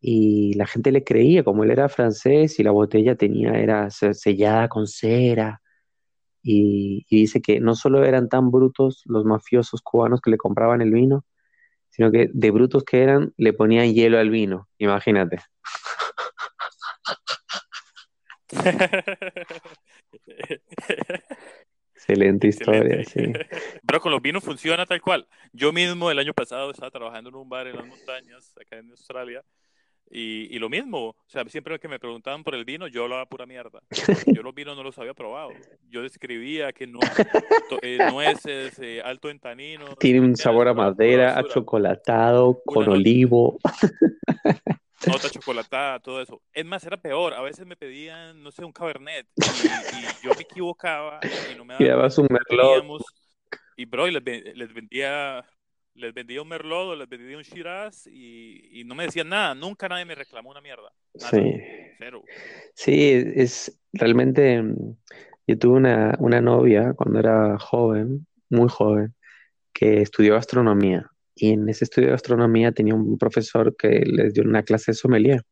[0.00, 4.68] Y la gente le creía, como él era francés y la botella tenía, era sellada
[4.70, 5.60] con cera.
[6.42, 10.80] Y, y dice que no solo eran tan brutos los mafiosos cubanos que le compraban
[10.80, 11.26] el vino,
[11.96, 15.38] sino que de brutos que eran, le ponían hielo al vino, imagínate.
[21.94, 23.32] Excelente historia, sí.
[23.86, 25.26] Pero con los vinos funciona tal cual.
[25.52, 28.90] Yo mismo el año pasado estaba trabajando en un bar en las montañas, acá en
[28.90, 29.42] Australia,
[30.10, 33.26] y, y, lo mismo, o sea, siempre que me preguntaban por el vino, yo hablaba
[33.26, 33.80] pura mierda.
[34.26, 35.50] Yo los vinos no los había probado.
[35.88, 37.00] Yo describía que no,
[37.82, 39.98] eh, nueces, eh, alto en taninos.
[39.98, 43.58] Tiene un sabor a madera, a chocolatado, con olivo.
[45.06, 46.40] Nota chocolatada, todo eso.
[46.52, 47.34] Es más, era peor.
[47.34, 51.20] A veces me pedían, no sé, un cabernet y, y yo me equivocaba
[51.52, 52.10] y no me daban.
[52.16, 53.02] un merlot.
[53.76, 54.24] Y bro, y les,
[54.56, 55.44] les vendía
[55.96, 59.54] les vendía un Merlot o les vendía un Shiraz y, y, no me decían nada.
[59.54, 60.92] Nunca nadie me reclamó una mierda.
[61.14, 61.60] sí.
[61.98, 62.22] Cero.
[62.74, 64.62] Sí, es realmente.
[65.46, 69.14] Yo tuve una, una novia cuando era joven, muy joven,
[69.72, 71.10] que estudió gastronomía.
[71.34, 74.96] Y en ese estudio de gastronomía tenía un profesor que les dio una clase de
[74.96, 75.42] sommelier.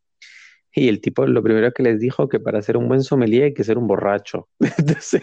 [0.74, 3.54] Y el tipo lo primero que les dijo que para ser un buen sommelier hay
[3.54, 4.48] que ser un borracho.
[4.78, 5.22] Entonces,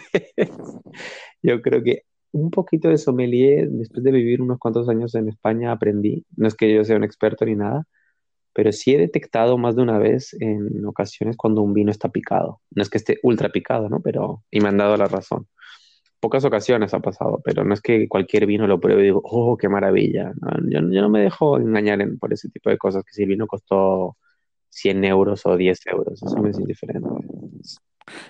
[1.42, 5.72] yo creo que un poquito de sommelier, después de vivir unos cuantos años en España,
[5.72, 6.24] aprendí.
[6.36, 7.86] No es que yo sea un experto ni nada,
[8.54, 12.60] pero sí he detectado más de una vez en ocasiones cuando un vino está picado.
[12.70, 14.00] No es que esté ultra picado, ¿no?
[14.00, 15.46] Pero, y me han dado la razón.
[16.20, 19.56] Pocas ocasiones ha pasado, pero no es que cualquier vino lo pruebe y digo, oh,
[19.56, 20.32] qué maravilla.
[20.68, 23.46] yo, yo, no me dejo engañar por ese tipo de cosas, que si el vino
[23.46, 24.16] costó
[24.70, 27.08] 100 euros o 10 euros, eso me es indiferente.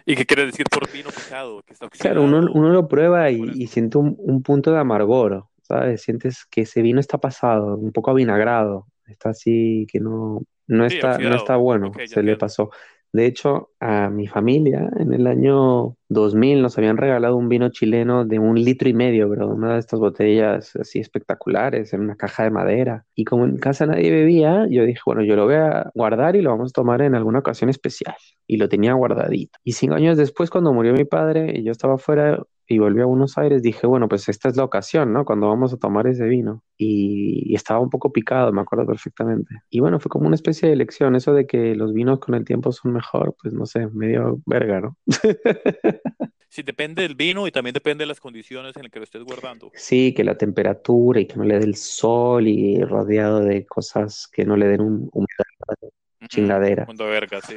[0.04, 1.62] ¿Y qué quiere decir por vino picado?
[1.62, 5.46] Que está claro, uno, uno, lo prueba y, y siente un, un, punto de amargor,
[5.62, 6.02] ¿sabes?
[6.02, 11.18] Sientes que ese vino está pasado, un poco avinagrado, está así que no, no, está,
[11.18, 12.70] no está bueno, okay, se le pasó.
[13.12, 18.24] De hecho, a mi familia en el año 2000 nos habían regalado un vino chileno
[18.24, 22.44] de un litro y medio, bro, una de estas botellas así espectaculares en una caja
[22.44, 23.04] de madera.
[23.14, 26.40] Y como en casa nadie bebía, yo dije, bueno, yo lo voy a guardar y
[26.40, 28.16] lo vamos a tomar en alguna ocasión especial.
[28.46, 29.58] Y lo tenía guardadito.
[29.62, 33.06] Y cinco años después, cuando murió mi padre y yo estaba fuera, y volví a
[33.06, 35.24] Buenos Aires, dije, bueno, pues esta es la ocasión, ¿no?
[35.24, 36.62] Cuando vamos a tomar ese vino.
[36.76, 39.62] Y, y, estaba un poco picado, me acuerdo perfectamente.
[39.70, 42.44] Y bueno, fue como una especie de lección, eso de que los vinos con el
[42.44, 44.96] tiempo son mejor, pues no sé, medio verga, ¿no?
[46.48, 49.22] sí, depende del vino y también depende de las condiciones en las que lo estés
[49.22, 49.70] guardando.
[49.74, 54.28] Sí, que la temperatura y que no le dé el sol y rodeado de cosas
[54.32, 55.92] que no le den un humedad,
[56.28, 56.86] chingadera.
[56.86, 57.56] Mundo verga, sí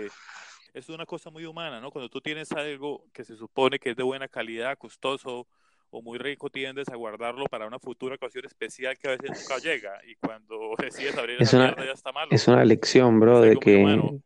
[0.75, 1.89] es una cosa muy humana, ¿no?
[1.89, 5.47] Cuando tú tienes algo que se supone que es de buena calidad, costoso
[5.89, 9.57] o muy rico tiendes a guardarlo para una futura ocasión especial que a veces nunca
[9.63, 12.27] llega y cuando decides abrir Es esa una, mierda ya está malo.
[12.31, 14.19] es una lección, bro, de que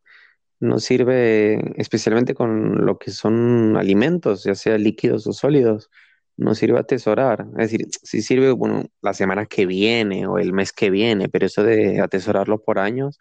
[0.60, 5.92] no sirve, especialmente con lo que son alimentos, ya sea líquidos o sólidos,
[6.36, 7.46] no sirve atesorar.
[7.60, 11.46] Es decir, sí sirve, bueno, la semana que viene o el mes que viene, pero
[11.46, 13.20] eso de atesorarlo por años,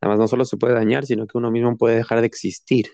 [0.00, 2.86] además no solo se puede dañar, sino que uno mismo puede dejar de existir.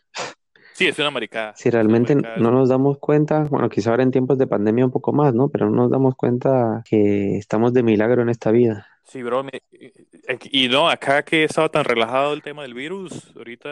[0.73, 1.55] Sí, es una maricada.
[1.57, 4.90] Si realmente maricada no nos damos cuenta, bueno, quizá ahora en tiempos de pandemia un
[4.90, 5.49] poco más, ¿no?
[5.49, 8.87] Pero no nos damos cuenta que estamos de milagro en esta vida.
[9.05, 9.45] Sí, bro.
[9.45, 9.62] me-
[10.51, 13.69] y no, acá que estaba tan relajado el tema del virus, ahorita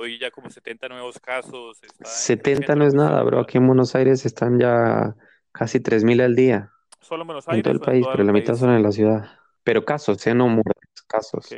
[0.00, 3.40] hoy ya como 70 nuevos casos, está en 70 creciendo no es nada, bro.
[3.40, 5.14] Aquí en Buenos Aires están ya
[5.52, 8.54] casi 3.000 al día ¿Solo en Buenos en todo Aires el país, pero la mitad
[8.54, 9.26] son en la ciudad.
[9.62, 10.34] Pero casos, ¿eh?
[10.34, 11.48] No muertes, casos.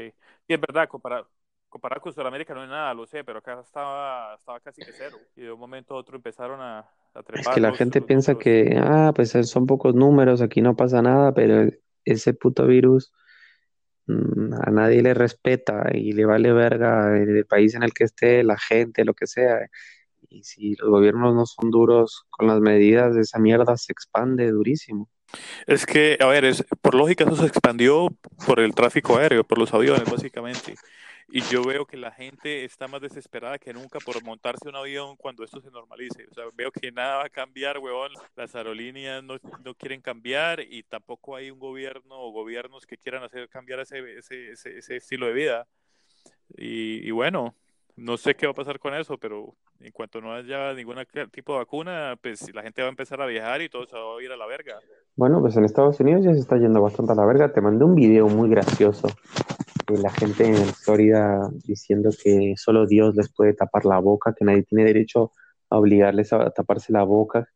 [0.50, 1.30] Y es verdad, comparado,
[1.68, 5.22] comparado con Sudamérica no es nada, lo sé, pero acá estaba, estaba casi que cero.
[5.36, 6.80] Y de un momento a otro empezaron a,
[7.14, 9.94] a Es trepar que la los, gente los piensa que, ah, pues eh, son pocos
[9.94, 11.70] números, aquí no pasa nada, pero
[12.04, 13.12] ese puto virus
[14.06, 18.42] mm, a nadie le respeta y le vale verga el país en el que esté,
[18.44, 19.68] la gente, lo que sea.
[20.28, 25.08] Y si los gobiernos no son duros con las medidas, esa mierda se expande durísimo.
[25.66, 28.08] Es que, a ver, es, por lógica eso se expandió
[28.46, 30.74] por el tráfico aéreo, por los aviones, básicamente.
[31.32, 35.14] Y yo veo que la gente está más desesperada que nunca por montarse un avión
[35.16, 36.26] cuando esto se normalice.
[36.28, 38.10] O sea, veo que nada va a cambiar, huevón.
[38.34, 43.22] Las aerolíneas no, no quieren cambiar y tampoco hay un gobierno o gobiernos que quieran
[43.22, 45.68] hacer cambiar ese, ese, ese, estilo de vida.
[46.56, 47.54] Y bueno,
[48.00, 50.96] no sé qué va a pasar con eso, pero en cuanto no haya ningún
[51.30, 54.18] tipo de vacuna, pues la gente va a empezar a viajar y todo se va
[54.18, 54.78] a ir a la verga.
[55.16, 57.52] Bueno, pues en Estados Unidos ya se está yendo bastante a la verga.
[57.52, 59.08] Te mandé un video muy gracioso
[59.86, 64.46] de la gente en Florida diciendo que solo Dios les puede tapar la boca, que
[64.46, 65.32] nadie tiene derecho
[65.68, 67.50] a obligarles a taparse la boca,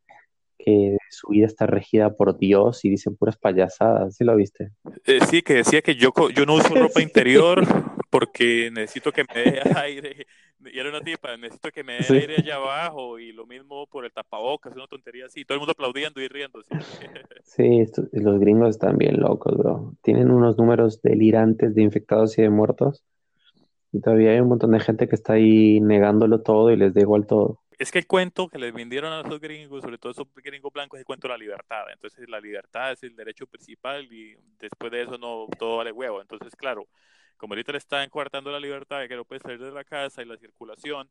[0.58, 4.16] que su vida está regida por Dios y dicen puras payasadas.
[4.16, 4.72] ¿Sí lo viste?
[5.06, 7.64] Eh, sí, que decía que yo, yo no uso ropa interior
[8.18, 10.26] porque necesito que me dé aire.
[10.72, 12.14] Y era una tipa, necesito que me dé Sí.
[12.14, 15.44] aire allá abajo y lo mismo por el tapabocas, una tontería así.
[15.44, 16.68] Todo el mundo aplaudiendo y riéndose.
[17.42, 19.94] Sí, esto- los gringos están bien locos, bro.
[20.02, 23.04] Tienen unos números delirantes de infectados y de muertos.
[23.92, 27.00] Y todavía hay un montón de gente que está ahí negándolo todo y les da
[27.00, 27.60] igual todo.
[27.78, 30.98] Es que el cuento que les vendieron a esos gringos, sobre todo esos gringos blancos,
[30.98, 31.82] es el cuento de la libertad.
[31.92, 36.20] Entonces la libertad es el derecho principal y después de eso no todo vale huevo.
[36.22, 36.86] Entonces, claro,
[37.36, 40.22] como ahorita le están coartando la libertad de que no puedes salir de la casa
[40.22, 41.08] y la circulación,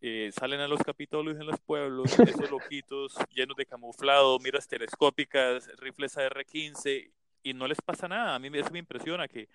[0.00, 2.04] eh, salen a los capitolios en los pueblos,
[2.46, 7.10] esos loquitos llenos de camuflado, miras telescópicas, rifles AR-15
[7.42, 8.34] y no les pasa nada.
[8.34, 9.48] A mí eso me impresiona que,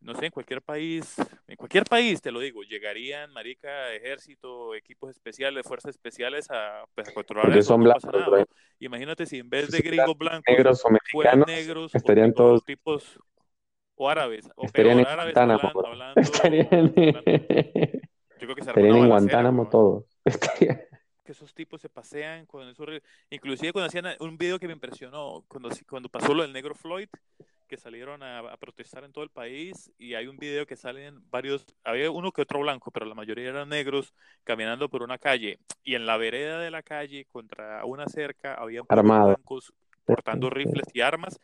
[0.00, 5.10] no sé, en cualquier país, en cualquier país, te lo digo, llegarían, marica, ejército, equipos
[5.10, 8.44] especiales, fuerzas especiales a, pues, a controlar eso, son no pasa blancos, nada.
[8.44, 8.56] bro.
[8.80, 12.64] Imagínate si en vez de gringos blancos negros o fueran mexicanos, negros estarían o todos,
[12.64, 13.18] tipos
[13.98, 17.20] o árabes, o estarían peor, en árabes Guantánamo, hablando, hablando, Estarían, hablando,
[18.38, 19.70] yo creo que se estarían en Guantánamo weón.
[19.70, 20.04] todos.
[20.24, 20.80] Estarían-
[21.24, 22.88] que esos tipos se pasean con esos
[23.28, 27.08] inclusive cuando hacían un video que me impresionó cuando cuando pasó lo del negro Floyd
[27.66, 31.20] que salieron a, a protestar en todo el país y hay un video que salen
[31.30, 35.58] varios había uno que otro blanco pero la mayoría eran negros caminando por una calle
[35.84, 39.74] y en la vereda de la calle contra una cerca había blancos
[40.06, 41.38] portando rifles y armas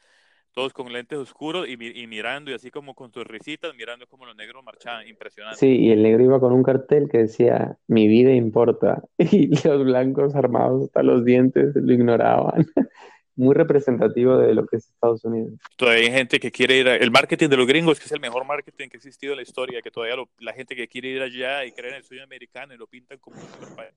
[0.55, 4.25] todos con lentes oscuros y, y mirando y así como con sus risitas mirando como
[4.25, 8.09] los negros marchaban impresionante Sí, y el negro iba con un cartel que decía, mi
[8.09, 9.03] vida importa.
[9.19, 12.65] Y los blancos armados hasta los dientes lo ignoraban.
[13.37, 15.59] Muy representativo de lo que es Estados Unidos.
[15.77, 18.21] Todavía hay gente que quiere ir a, el marketing de los gringos, que es el
[18.21, 21.09] mejor marketing que ha existido en la historia, que todavía lo- la gente que quiere
[21.09, 23.93] ir allá y cree en el sueño americano y lo pintan como un superpaís.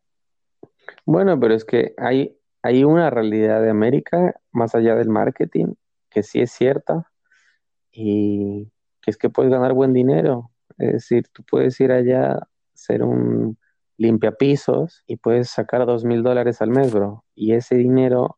[1.06, 5.68] Bueno, pero es que hay, hay una realidad de América más allá del marketing
[6.10, 7.10] que sí es cierta
[7.92, 10.52] y que es que puedes ganar buen dinero.
[10.78, 12.40] Es decir, tú puedes ir allá,
[12.74, 13.58] ser un
[13.98, 17.24] limpiapisos y puedes sacar dos mil dólares al mes, bro.
[17.34, 18.38] Y ese dinero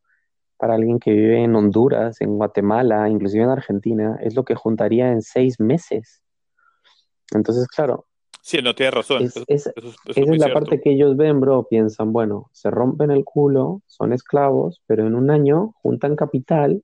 [0.56, 5.10] para alguien que vive en Honduras, en Guatemala, inclusive en Argentina, es lo que juntaría
[5.12, 6.22] en seis meses.
[7.34, 8.06] Entonces, claro,
[8.42, 9.22] Sí, no tienes razón.
[9.22, 10.54] es, es- eso- eso es esa es la cierto.
[10.60, 11.66] parte que ellos ven, bro.
[11.68, 16.82] Piensan, bueno, se rompen el culo, son esclavos, pero en un año juntan capital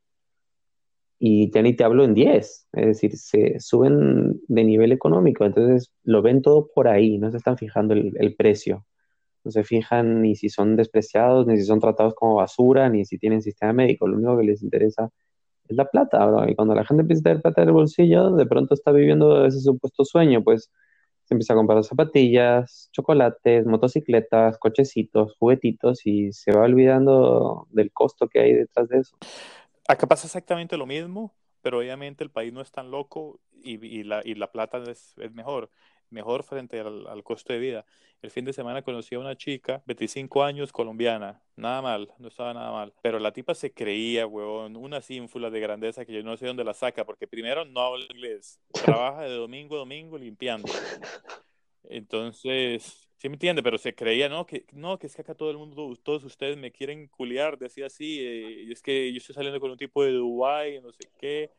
[1.19, 2.69] y ya ni te hablo en 10.
[2.73, 5.45] Es decir, se suben de nivel económico.
[5.45, 8.87] Entonces lo ven todo por ahí, no se están fijando el, precio.
[9.45, 13.19] No se fijan ni si son despreciados, ni si son tratados como basura, ni si
[13.19, 14.07] tienen sistema médico.
[14.09, 15.11] Lo único que les interesa
[15.69, 16.49] es la plata, bro.
[16.49, 19.47] Y cuando la gente empieza a tener plata en el bolsillo, de pronto está viviendo
[19.47, 20.71] ese supuesto sueño, pues
[21.25, 28.29] se empieza a comprar zapatillas, chocolates, motocicletas, cochecitos, juguetitos y se va olvidando del costo
[28.29, 29.17] que hay detrás de eso.
[29.89, 34.53] Acá pasa exactamente lo mismo, pero obviamente el país no es tan loco y, la,
[34.53, 35.71] plata es, mejor
[36.11, 37.85] mejor frente al, costo de vida.
[38.23, 42.55] El fin de semana conocí a una chica, 25 años, colombiana, nada mal, no estaba
[42.55, 46.37] nada mal, pero la tipa se creía, huevón, una ínfula de grandeza que yo no
[46.37, 50.73] sé dónde la saca, porque primero no habla inglés, trabaja de domingo a domingo limpiando.
[51.89, 55.51] Entonces, sí me entiende, pero se creía, no, que, no, que es que acá todo
[55.51, 59.35] el mundo, todos ustedes me quieren culiar, decía así, eh, y es que yo estoy
[59.35, 61.51] saliendo con un tipo de Dubai, no sé qué,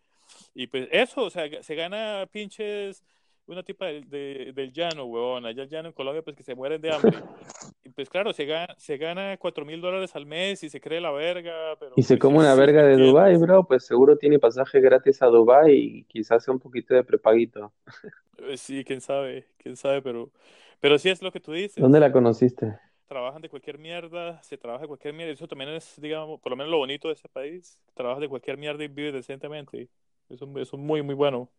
[0.54, 3.04] y pues eso, o sea, se gana pinches
[3.48, 6.82] una tipa del, del llano, huevón, allá el llano en Colombia, pues que se mueren
[6.82, 7.18] de hambre.
[7.98, 11.10] Pues claro, se gana, se gana 4 mil dólares al mes y se cree la
[11.12, 11.76] verga.
[11.80, 12.98] Pero, y se pues, come una sí, verga de entiendes.
[12.98, 17.04] Dubai, bro, pues seguro tiene pasaje gratis a Dubai y quizás sea un poquito de
[17.04, 17.74] prepaguito.
[18.38, 20.32] Eh, Sí, quién sabe, quién sabe, pero,
[20.80, 21.82] pero sí es lo que tú dices.
[21.82, 22.80] ¿Dónde la conociste?
[23.08, 25.32] Trabajan de cualquier mierda, se trabaja de cualquier mierda.
[25.34, 27.80] Eso también es, digamos, por lo menos lo bonito de ese país.
[27.96, 29.90] Trabajas de cualquier mierda y vives decentemente.
[30.30, 31.50] Eso, eso es muy, muy bueno.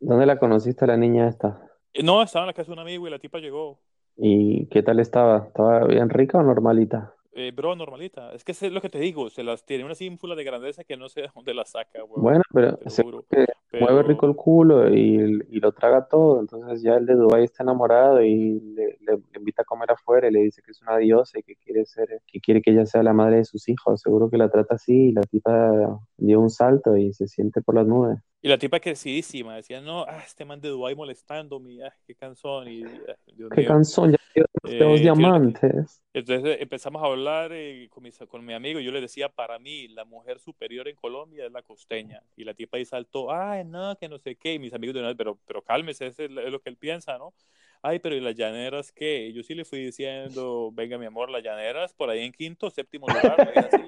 [0.00, 1.58] ¿Dónde la conociste a la niña esta?
[1.94, 3.80] Eh, No, estaba en la casa de un amigo y la tipa llegó.
[4.16, 5.38] ¿Y qué tal estaba?
[5.46, 7.14] ¿Estaba bien rica o normalita?
[7.34, 8.32] Eh, bro, normalita.
[8.34, 10.96] Es que es lo que te digo, se las tiene una ínfula de grandeza que
[10.98, 13.24] no sé de dónde la saca, Bueno, pero juro.
[13.30, 13.46] que
[13.78, 17.44] mueve Pero rico el culo y, y lo traga todo, entonces ya el de Dubái
[17.44, 20.82] está enamorado y le, le- le invita a comer afuera y le dice que es
[20.82, 23.66] una diosa y que quiere ser, que quiere que ella sea la madre de sus
[23.70, 24.02] hijos.
[24.02, 27.76] Seguro que la trata así y la tipa dio un salto y se siente por
[27.76, 28.18] las nubes.
[28.44, 32.66] Y la tipa crecidísima, decía, no, ah, este man de Dubái molestándome, ah, qué cansón,
[32.68, 33.16] y ah,
[33.54, 34.10] ¡Qué canción!
[34.10, 36.02] Ya los Eh, yo- diamantes.
[36.12, 39.28] entonces eh, empezamos a hablar eh, con, mis- con mi amigo, y yo le decía,
[39.28, 43.30] para mí, la mujer superior en Colombia es la costeña, y la tipa ahí saltó,
[43.30, 46.08] ay, no, que no sé qué, y mis amigos de una vez, pero, pero cálmese,
[46.08, 47.32] eso es lo que él piensa, ¿no?
[47.80, 49.32] Ay, pero ¿y las llaneras qué?
[49.32, 53.06] Yo sí le fui diciendo, venga, mi amor, las llaneras, por ahí en quinto, séptimo
[53.06, 53.82] lugar, así,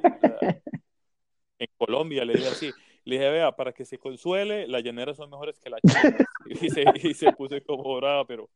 [1.59, 2.73] en Colombia, le dije así.
[3.05, 6.15] Le dije, vea, para que se consuele, las llaneras son mejores que las chinas.
[6.47, 8.51] Y se, y se puso como brava, pero,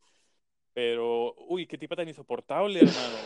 [0.74, 3.16] pero, uy, qué tipa tan insoportable, hermano.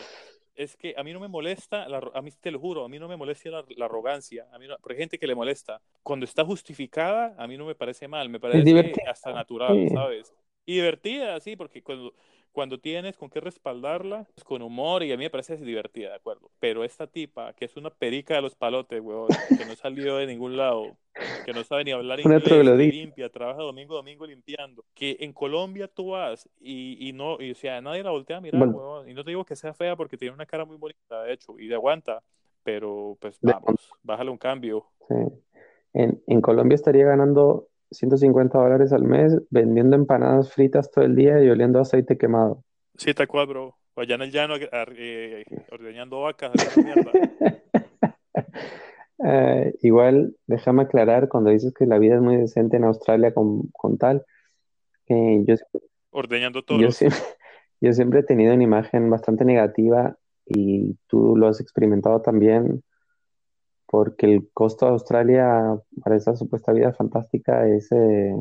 [0.55, 2.97] Es que a mí no me molesta, la, a mí te lo juro, a mí
[2.97, 4.47] no me molesta la, la arrogancia.
[4.53, 5.81] A mí no, pero hay gente que le molesta.
[6.01, 9.89] Cuando está justificada, a mí no me parece mal, me parece hasta natural, sí.
[9.89, 10.33] ¿sabes?
[10.65, 12.13] Y divertida, sí, porque cuando,
[12.53, 16.15] cuando tienes con qué respaldarla, pues, con humor, y a mí me parece divertida, ¿de
[16.15, 16.51] acuerdo?
[16.59, 20.27] Pero esta tipa, que es una perica de los palotes, weón, que no salió de
[20.27, 20.95] ningún lado,
[21.45, 25.33] que no sabe ni hablar inglés, que limpia, trabaja domingo a domingo limpiando, que en
[25.33, 28.77] Colombia tú vas y, y no, y, o sea, nadie la voltea a mirar, Bueno.
[28.77, 31.33] weón, y no te digo que sea fea porque tiene una cara muy bonita, de
[31.33, 32.21] hecho, y de aguanta,
[32.63, 34.85] pero pues vamos, bájale un cambio.
[35.09, 35.15] Sí.
[35.95, 41.43] En, en Colombia estaría ganando 150 dólares al mes vendiendo empanadas fritas todo el día
[41.43, 42.63] y oliendo a aceite quemado.
[42.97, 43.75] Sí, tal cual, bro.
[43.95, 46.51] Allá en el llano, eh, ordeñando vacas.
[49.25, 53.67] Eh, igual, déjame aclarar cuando dices que la vida es muy decente en Australia con,
[53.71, 54.25] con tal.
[55.07, 55.55] eh, yo,
[56.09, 57.19] ordeñando yo, siempre,
[57.79, 62.83] yo siempre he tenido una imagen bastante negativa y tú lo has experimentado también
[63.93, 68.33] porque el costo de Australia para esa supuesta vida fantástica es eh,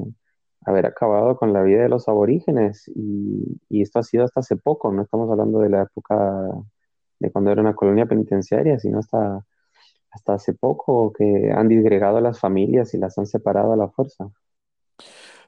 [0.65, 4.57] haber acabado con la vida de los aborígenes y, y esto ha sido hasta hace
[4.57, 6.49] poco, no estamos hablando de la época
[7.19, 9.45] de cuando era una colonia penitenciaria, sino hasta,
[10.11, 13.91] hasta hace poco que han disgregado a las familias y las han separado a la
[13.91, 14.31] fuerza.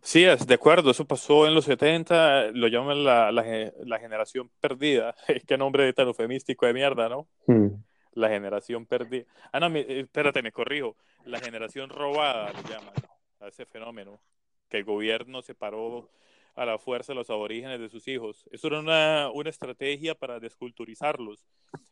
[0.02, 5.14] Sí, es de acuerdo, eso pasó en los 70, lo llaman la, la generación perdida.
[5.46, 7.26] Qué nombre tan eufemístico de mierda, ¿no?
[7.46, 7.68] Hmm.
[8.14, 9.24] La generación perdida.
[9.52, 10.96] Ah, no, me- eh, espérate, me corrijo.
[11.24, 12.94] La generación robada le llaman
[13.40, 14.20] a ese fenómeno,
[14.68, 16.10] que el gobierno separó
[16.54, 18.44] a la fuerza a los aborígenes de sus hijos.
[18.52, 21.44] Eso era una, una estrategia para desculturizarlos.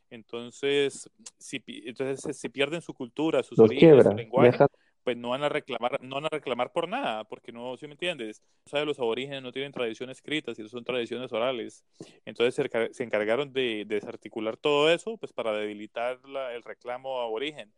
[0.09, 4.67] Entonces, si, entonces, si pierden su cultura, sus Los orígenes, su lenguaje, deja,
[5.03, 7.93] pues no van a reclamar, no van a reclamar por nada, porque no, si me
[7.93, 8.41] entiendes?
[8.71, 11.83] O los aborígenes no tienen tradición escritas, y son tradiciones orales.
[12.25, 17.21] Entonces se, se encargaron de, de desarticular todo eso, pues para debilitar la- el reclamo
[17.21, 17.71] aborigen.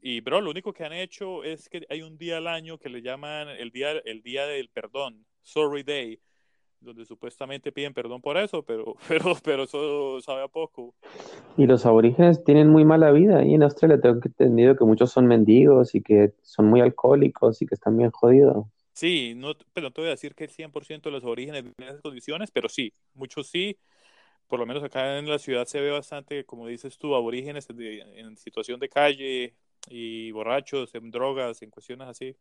[0.00, 2.88] Y, bro, lo único que han hecho es que hay un día al año que
[2.88, 6.20] le llaman el día, el día del perdón, Sorry Day,
[6.80, 10.94] donde supuestamente piden perdón por eso, pero, pero, pero eso sabe a poco.
[11.56, 13.44] Y los aborígenes tienen muy mala vida.
[13.44, 17.66] Y en Australia tengo entendido que muchos son mendigos y que son muy alcohólicos y
[17.66, 18.66] que están bien jodidos.
[18.92, 21.74] Sí, no, pero no te voy a decir que el 100% de los aborígenes viven
[21.78, 23.78] en esas condiciones, pero sí, muchos sí.
[24.48, 28.00] Por lo menos acá en la ciudad se ve bastante, como dices tú, aborígenes de-
[28.20, 29.54] en situación de calle
[29.88, 32.36] y borrachos, en drogas, en cuestiones así.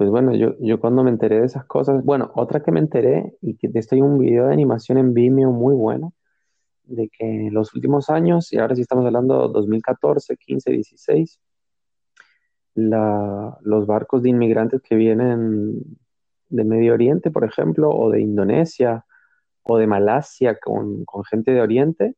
[0.00, 3.36] Pues bueno, yo, yo cuando me enteré de esas cosas, bueno, otra que me enteré
[3.42, 6.14] y que de esto hay un video de animación en Vimeo muy bueno,
[6.84, 11.38] de que en los últimos años, y ahora sí estamos hablando 2014, 15, 16,
[12.76, 15.82] la, los barcos de inmigrantes que vienen
[16.48, 19.04] de Medio Oriente, por ejemplo, o de Indonesia,
[19.64, 22.14] o de Malasia con, con gente de Oriente,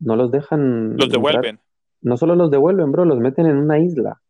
[0.00, 0.96] no los dejan...
[0.96, 1.44] Los devuelven.
[1.44, 1.66] entrar.
[2.02, 4.20] No solo los devuelven, bro, los meten en una isla.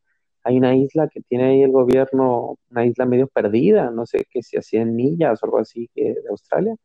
[0.43, 4.43] Hay una isla que tiene ahí el gobierno, una isla medio perdida, no sé qué
[4.43, 6.77] si hacían millas o algo así que de Australia.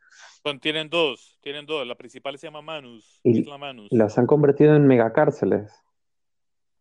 [0.43, 1.87] Son, tienen dos, tienen dos.
[1.87, 3.87] La principal se llama Manus, Y- Isla Manus.
[3.91, 5.71] Las han convertido en megacárceles.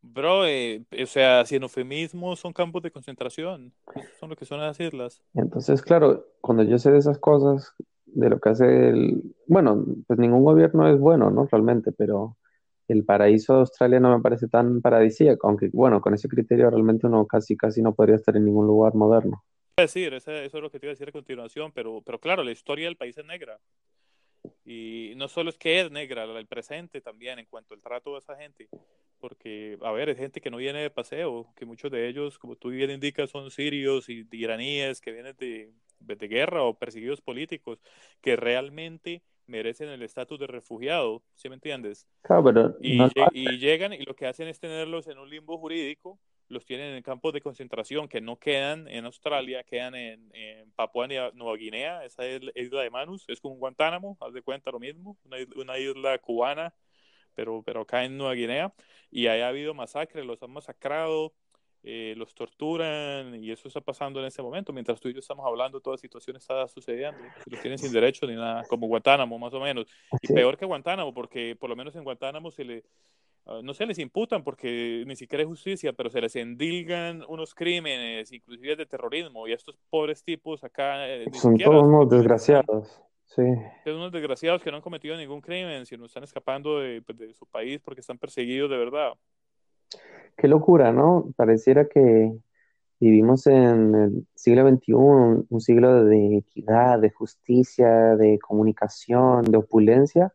[0.03, 3.72] Bro, eh, o sea, sin eufemismo, son campos de concentración.
[4.20, 5.22] Son lo que son las islas.
[5.33, 7.72] Entonces, claro, cuando yo sé de esas cosas,
[8.05, 9.35] de lo que hace el...
[9.47, 11.49] Bueno, pues ningún gobierno es bueno, ¿no?
[11.51, 12.37] Realmente, pero
[12.89, 17.07] el paraíso de Australia no me parece tan paradisíaco, aunque, bueno, con ese criterio realmente
[17.07, 19.45] uno casi, casi no podría estar en ningún lugar moderno.
[19.76, 22.53] Decir, eso es lo que te iba a decir a continuación, pero, pero claro, la
[22.53, 23.59] historia del país es negra.
[24.64, 28.18] Y no solo es que es negra, el presente también en cuanto al trato de
[28.18, 28.68] esa gente.
[29.18, 32.57] Porque, a ver, es gente que no viene de paseo, que muchos de ellos, como
[32.57, 37.80] tú bien indicas, son sirios y iraníes que vienen de, de guerra o perseguidos políticos,
[38.20, 42.07] que realmente merecen el estatus de refugiado, ¿sí me entiendes?
[42.23, 43.43] Claro, pero Y, no lo lle- hacen.
[43.43, 46.19] y llegan y lo que hacen es tenerlos en un limbo jurídico,
[46.49, 51.07] los tienen en campos de concentración que no quedan en Australia, quedan en, en Papua
[51.35, 54.79] Nueva Guinea, esa es la isla de Manus, es como Guantánamo, haz de cuenta lo
[54.81, 56.75] mismo, una, is- una isla cubana,
[57.35, 58.75] pero, pero acá en Nueva Guinea,
[59.11, 61.35] y ahí ha habido masacres, los han masacrado,
[61.87, 65.45] eh, los torturan, y eso está pasando en ese momento, mientras tú y yo estamos
[65.47, 69.61] hablando, toda situación está sucediendo, los tienen sin derecho ni nada, como Guantánamo más o
[69.61, 69.87] menos.
[70.22, 70.32] Y Sí.
[70.32, 72.85] peor que Guantánamo, porque por lo menos en Guantánamo se le,
[73.45, 77.55] ah, no se les imputan porque ni siquiera es justicia, pero se les endilgan unos
[77.55, 83.01] crímenes, inclusive de terrorismo, y estos pobres tipos acá eh, Son todos unos desgraciados.
[83.26, 83.43] Sí.
[83.85, 87.35] son unos desgraciados que no han cometido ningún crimen, sino están escapando de, pues, de
[87.35, 89.12] su país porque están perseguidos de verdad.
[90.37, 91.33] Qué locura, ¿no?
[91.37, 92.33] Pareciera que
[93.01, 100.33] vivimos en el siglo XXI, un, siglo de equidad, de justicia, de comunicación, de opulencia,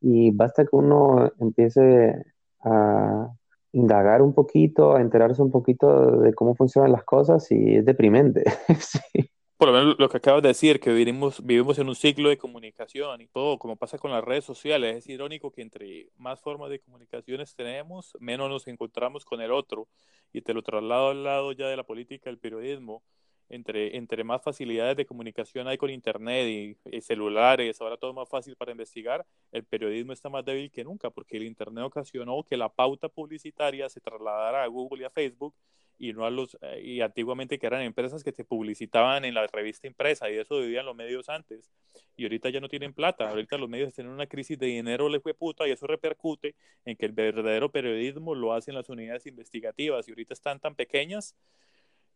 [0.00, 2.24] y basta que uno empiece
[2.64, 3.28] a
[3.72, 8.44] indagar un poquito, a enterarse un poquito de cómo funcionan las cosas y es deprimente.
[8.78, 9.31] Sí.
[9.62, 12.36] Por lo menos lo que acabas de decir, que vivimos, vivimos en un ciclo de
[12.36, 16.68] comunicación y todo, como pasa con las redes sociales, es irónico que entre más formas
[16.68, 19.86] de comunicaciones tenemos, menos nos encontramos con el otro.
[20.32, 23.04] Y te lo traslado al lado ya de la política, el periodismo.
[23.52, 28.56] Entre, entre más facilidades de comunicación hay con Internet y, celulares, ahora todo más fácil
[28.56, 32.70] para investigar, el periodismo está más débil que nunca, porque el Internet ocasionó que la
[32.70, 35.54] pauta publicitaria se trasladara a Google y a Facebook
[35.98, 39.46] y no a los eh, y antiguamente que eran empresas que te publicitaban en la
[39.46, 41.70] revista impresa y eso vivían los medios antes
[42.16, 45.20] y ahorita ya no tienen plata ahorita los medios tienen una crisis de dinero le
[45.20, 50.08] fue puta y eso repercute en que el verdadero periodismo lo hacen las unidades investigativas
[50.08, 51.36] y ahorita están tan pequeñas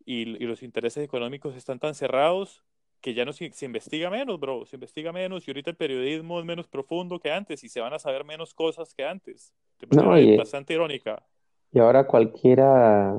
[0.07, 2.65] y, y los intereses económicos están tan cerrados
[3.03, 6.41] que ya no se, se investiga menos, bro, se investiga menos y ahorita el periodismo
[6.41, 9.53] es menos profundo que antes y se van a saber menos cosas que antes.
[9.91, 11.23] No, y- bastante irónica.
[11.73, 13.19] Y ahora cualquiera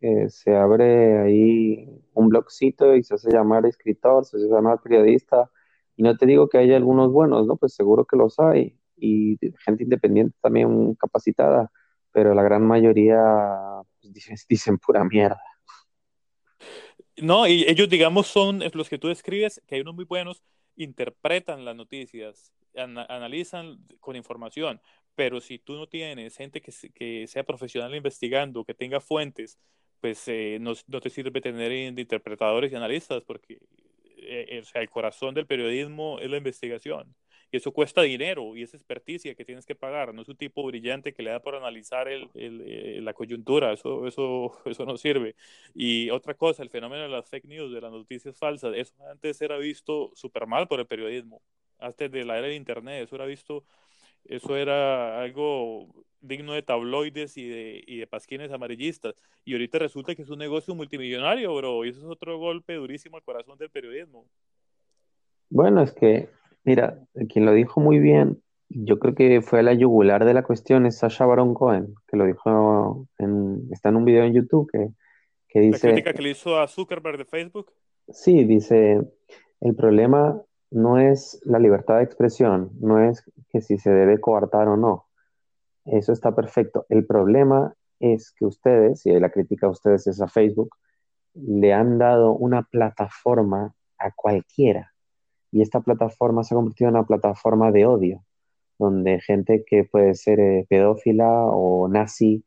[0.00, 5.50] eh, se abre ahí un blogcito y se hace llamar escritor, se hace llamar periodista.
[5.96, 7.56] Y no te digo que haya algunos buenos, ¿no?
[7.56, 8.78] Pues seguro que los hay.
[8.96, 11.70] Y gente independiente también capacitada.
[12.12, 13.18] Pero la gran mayoría
[14.00, 15.40] pues, dicen, dicen pura mierda.
[17.16, 20.42] No, y ellos, digamos, son los que tú describes, que hay unos muy buenos,
[20.76, 24.80] interpretan las noticias, ana- analizan con información,
[25.14, 29.58] pero si tú no tienes gente que, se- que sea profesional investigando, que tenga fuentes,
[30.00, 33.54] pues eh, no, te sirve tener in- interpretadores y analistas, porque
[34.18, 37.14] eh, eh, o sea, el corazón del periodismo es la investigación.
[37.56, 40.12] Eso cuesta dinero y es experticia que tienes que pagar.
[40.12, 43.72] No es un tipo brillante que le da por analizar eh, la coyuntura.
[43.72, 45.36] Eso, eso, eso no sirve.
[45.72, 49.40] Y otra cosa, el fenómeno de las fake news, de las noticias falsas, eso antes
[49.40, 51.42] era visto súper mal por el periodismo.
[51.78, 53.64] Antes de la era de Internet, eso era visto,
[54.24, 55.88] eso era algo
[56.20, 59.14] digno de tabloides y de, y de pasquines amarillistas.
[59.44, 61.84] Y ahorita resulta que es un negocio multimillonario, bro.
[61.84, 64.26] Y eso es otro golpe durísimo al corazón del periodismo.
[65.50, 66.30] Bueno, es que,
[66.64, 66.98] mira,
[67.28, 70.98] quien lo dijo muy bien, yo creo que fue la yugular de la cuestión, es
[70.98, 74.88] Sacha Baron Cohen, que lo dijo en, está en un video en YouTube que,
[75.48, 75.88] que La dice...
[75.88, 77.72] crítica que le hizo a Zuckerberg de Facebook.
[78.08, 79.00] Sí, dice,
[79.60, 84.68] el problema no es la libertad de expresión, no es que si se debe coartar
[84.68, 85.06] o no.
[85.84, 86.86] Eso está perfecto.
[86.88, 90.74] El problema es que ustedes, y la crítica a ustedes es a Facebook,
[91.34, 94.93] le han dado una plataforma a cualquiera.
[95.54, 98.24] Y esta plataforma se ha convertido en una plataforma de odio,
[98.76, 102.44] donde gente que puede ser eh, pedófila o nazi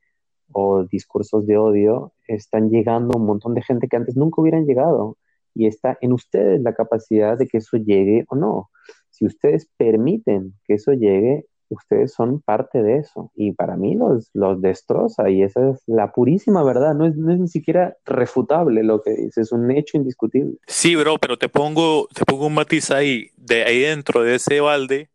[0.51, 5.17] o discursos de odio están llegando un montón de gente que antes nunca hubieran llegado.
[5.55, 8.71] Y está en ustedes la capacidad de que eso llegue o no.
[9.09, 13.31] Si ustedes permiten que eso llegue, ustedes son parte de eso.
[13.35, 16.93] Y para mí los, los destroza y esa es la purísima verdad.
[16.93, 20.57] No es, no es ni siquiera refutable lo que dice, es un hecho indiscutible.
[20.67, 23.31] Sí, bro, pero te pongo, te pongo un matiz ahí.
[23.35, 25.09] De ahí dentro de ese balde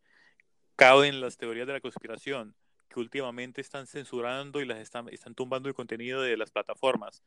[0.77, 2.55] caben las teorías de la conspiración
[2.89, 7.23] que últimamente están censurando y las están, están tumbando el contenido de las plataformas.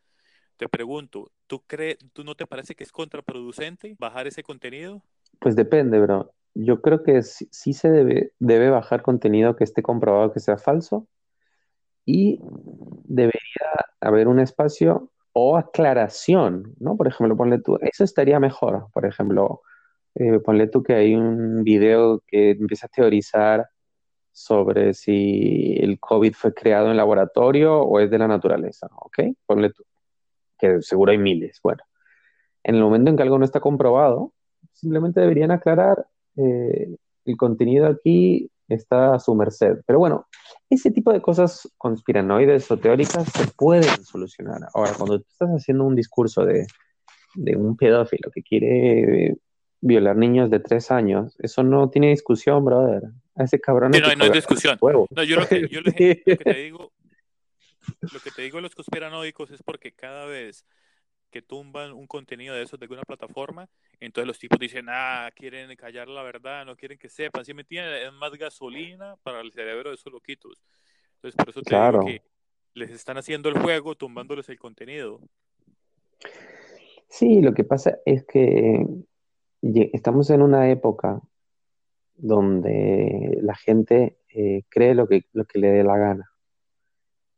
[0.57, 5.03] Te pregunto, ¿tú, crees, ¿tú no te parece que es contraproducente bajar ese contenido?
[5.39, 6.33] Pues depende, bro.
[6.53, 11.07] Yo creo que sí, se debe, debe bajar contenido que esté comprobado que sea falso
[12.05, 12.39] y
[13.03, 13.41] debería
[13.99, 16.95] haber un espacio o aclaración, ¿no?
[16.95, 18.87] Por ejemplo, ponle tú, eso estaría mejor.
[18.93, 19.61] Por ejemplo,
[20.15, 23.67] eh, ponle tú que hay un video que empieza a teorizar
[24.31, 29.19] sobre si el COVID fue creado en laboratorio o es de la naturaleza, ¿ok?
[29.45, 29.83] Ponle tú,
[30.57, 31.59] que seguro hay miles.
[31.63, 31.83] Bueno,
[32.63, 34.33] en el momento en que algo no está comprobado,
[34.75, 36.05] simplemente deberían aclarar
[36.37, 36.95] eh,
[37.25, 39.77] el contenido aquí está a su merced.
[39.85, 40.27] Pero bueno,
[40.69, 44.61] ese tipo de cosas conspiranoides o teóricas se pueden solucionar.
[44.73, 46.67] Ahora, cuando tú estás haciendo un discurso de,
[47.35, 49.37] de un pedófilo que quiere
[49.81, 53.03] violar niños de tres años, eso no tiene discusión, brother.
[53.35, 53.91] A ese cabrón.
[53.91, 54.79] no, no, hay discusión.
[54.81, 56.91] No, yo lo que, yo lo que, te digo,
[58.01, 60.65] lo que te digo de los conspiranoicos es porque cada vez
[61.35, 63.67] que tumban un contenido de esos de alguna plataforma,
[63.99, 67.63] entonces los tipos dicen, ah, quieren callar la verdad, no quieren que sepan, ¿sí me
[67.63, 68.07] entienden?
[68.07, 70.63] Es más gasolina para el cerebro de esos loquitos.
[71.15, 72.21] Entonces, por eso te digo que
[72.73, 75.19] les están haciendo el juego tumbándoles el contenido.
[77.09, 78.85] Sí, lo que pasa es que
[79.91, 81.19] estamos en una época
[82.15, 86.31] donde la gente eh, cree lo que, lo que le dé la gana.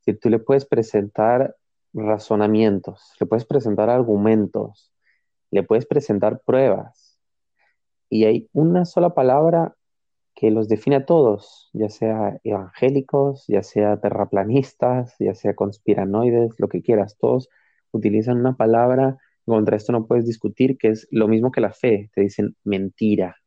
[0.02, 1.56] Si tú le puedes presentar
[1.94, 4.92] razonamientos, le puedes presentar argumentos,
[5.52, 7.20] le puedes presentar pruebas.
[8.10, 9.76] Y hay una sola palabra
[10.36, 16.70] que los define a todos, ya sea evangélicos, ya sea terraplanistas, ya sea conspiranoides, lo
[16.70, 17.50] que quieras, todos
[17.92, 22.12] utilizan una palabra, contra esto no puedes discutir, que es lo mismo que la fe,
[22.14, 23.38] te dicen mentira.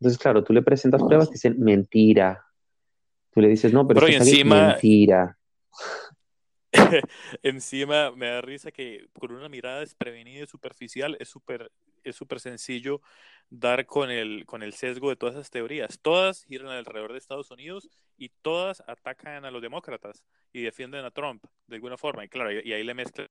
[0.00, 2.44] Entonces, claro, tú le presentas pruebas, te dicen mentira.
[3.32, 4.68] Tú le dices, no, pero, es encima...
[4.68, 5.36] mentira.
[7.42, 11.70] Encima me da risa que con una mirada desprevenida y superficial es súper
[12.04, 13.02] es sencillo
[13.50, 15.98] dar con el, con el sesgo de todas esas teorías.
[16.00, 21.10] Todas giran alrededor de Estados Unidos y todas atacan a los demócratas y defienden a
[21.10, 22.24] Trump de alguna forma.
[22.24, 23.28] Y claro, y ahí le mezclan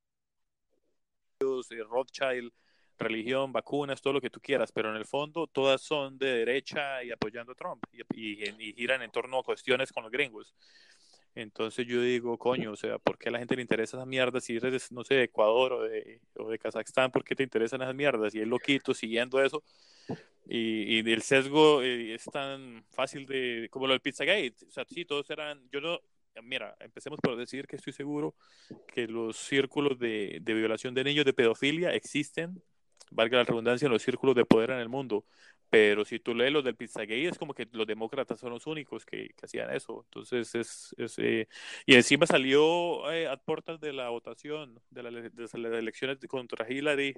[1.40, 2.52] eh, Rothschild,
[2.98, 7.04] religión, vacunas, todo lo que tú quieras, pero en el fondo todas son de derecha
[7.04, 10.56] y apoyando a Trump y, y giran en torno a cuestiones con los gringos.
[11.38, 14.44] Entonces yo digo, coño, o sea, ¿por qué a la gente le interesa esas mierdas?
[14.44, 17.80] Si eres, no sé, de Ecuador o de, o de Kazajstán, ¿por qué te interesan
[17.84, 18.34] esas mierdas?
[18.34, 19.64] Y es loquito siguiendo eso.
[20.50, 24.56] Y, y el sesgo eh, es tan fácil de, como lo del Pizzagate.
[24.68, 26.00] O sea, sí, todos eran, yo no,
[26.42, 28.34] mira, empecemos por decir que estoy seguro
[28.88, 32.64] que los círculos de, de violación de niños, de pedofilia, existen,
[33.12, 35.24] valga la redundancia, en los círculos de poder en el mundo.
[35.70, 39.06] Pero si tú lees los del Pizzagate, es como que los demócratas son los únicos
[39.06, 40.04] que, hacían eso.
[40.06, 40.96] Entonces, es.
[40.98, 41.48] es eh,
[41.86, 47.16] y encima salió eh, a puertas de la votación de, las elecciones contra Hillary,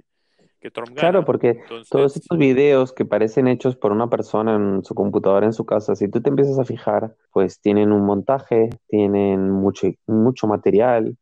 [0.60, 1.00] que Trump gana.
[1.02, 5.54] Claro, porque todos estos videos que parecen hechos por una persona en su computadora en
[5.54, 10.48] su casa, si tú te empiezas a fijar, pues tienen un montaje, tienen mucho, mucho
[10.48, 11.18] material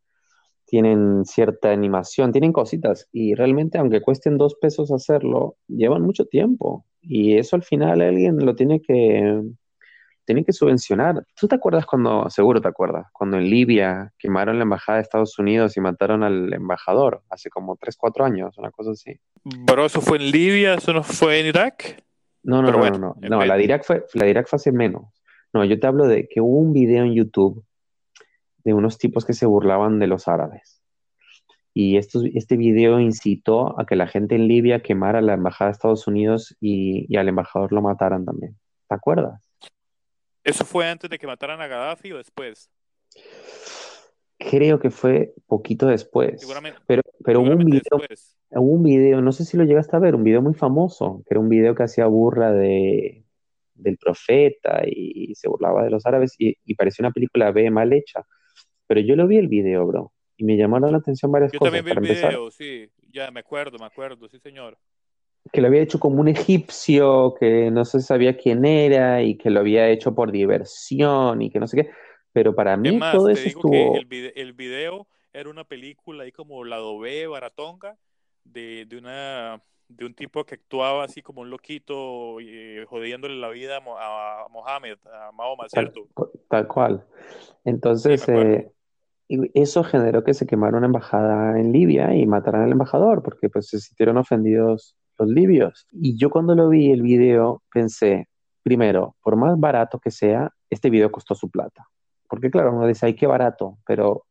[0.68, 6.86] tienen cierta animación, tienen cositas y realmente aunque cuesten dos pesos hacerlo, llevan mucho tiempo
[7.02, 9.42] y eso al final alguien lo tiene que,
[10.26, 11.24] tiene que subvencionar.
[11.40, 15.40] ¿Tú te acuerdas cuando, seguro te acuerdas, cuando en Libia quemaron la embajada de Estados
[15.40, 19.18] Unidos y mataron al embajador hace como 3, 4 años, una cosa así?
[19.66, 22.04] Pero eso fue en Libia, eso no fue en Irak.
[22.44, 25.06] No, no, no, no, no, la de Irak fue, la de Irak fue hace menos.
[25.54, 27.64] No, yo te hablo de que hubo un video en YouTube
[28.68, 30.84] de unos tipos que se burlaban de los árabes.
[31.74, 36.06] Y este video incitó a que la gente en Libia quemara la embajada de Estados
[36.06, 38.58] Unidos y, al embajador lo mataran también.
[38.90, 39.50] ¿Te acuerdas?
[40.44, 42.70] ¿Eso fue antes de que mataran a Gaddafi o después?
[44.38, 46.46] Creo que fue poquito después.
[46.88, 48.02] pero, pero hubo un video,
[48.50, 51.36] hubo un video, no sé si lo llegaste a ver, un video muy famoso, que
[51.36, 53.24] era un video que hacía burla de,
[53.76, 57.94] del profeta y, se burlaba de los árabes y, y parecía una película B mal
[57.94, 58.26] hecha.
[58.88, 60.14] Pero yo lo vi el video, bro.
[60.38, 61.72] y me llamaron la atención varias Yo cosas.
[61.72, 64.78] también vi el video, sí, ya me acuerdo, me acuerdo, sí, señor.
[65.52, 69.50] que lo había hecho como un egipcio, que no se sabía quién era y que
[69.50, 71.90] lo había hecho por diversión y que no sé qué.
[72.34, 75.50] Pero para mí más, todo te eso digo que estuvo, el video, el video era
[75.50, 77.98] una película ahí como Lado B, Baratonga,
[78.44, 83.50] de, de, una, de un tipo que actuaba así como un loquito, eh, jodiéndole la
[83.50, 86.10] vida a, a Mohamed, a Mahoma, tal, ¿cierto?
[86.50, 87.06] tal cual.
[87.94, 88.60] Sí, me Entonces, acuerdo.
[88.60, 88.72] eh,
[89.28, 93.50] y eso generó que se quemara una embajada en Libia y mataran al embajador, porque
[93.50, 95.86] pues se sintieron ofendidos los libios.
[95.92, 98.30] Y yo cuando lo vi el video pensé,
[98.64, 101.88] primero, por más barato que sea, este video costó su plata.
[102.30, 104.26] Porque claro, uno dice, ay, qué barato, pero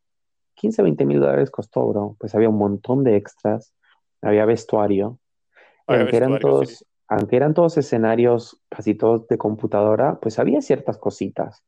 [0.55, 2.17] 15, 20 mil dólares costó, bro.
[2.19, 3.75] Pues había un montón de extras,
[4.23, 5.19] había vestuario,
[5.87, 6.39] Había aunque eran sí.
[6.41, 11.65] todos, aunque eran todos escenarios casi todos de computadora, pues había ciertas cositas,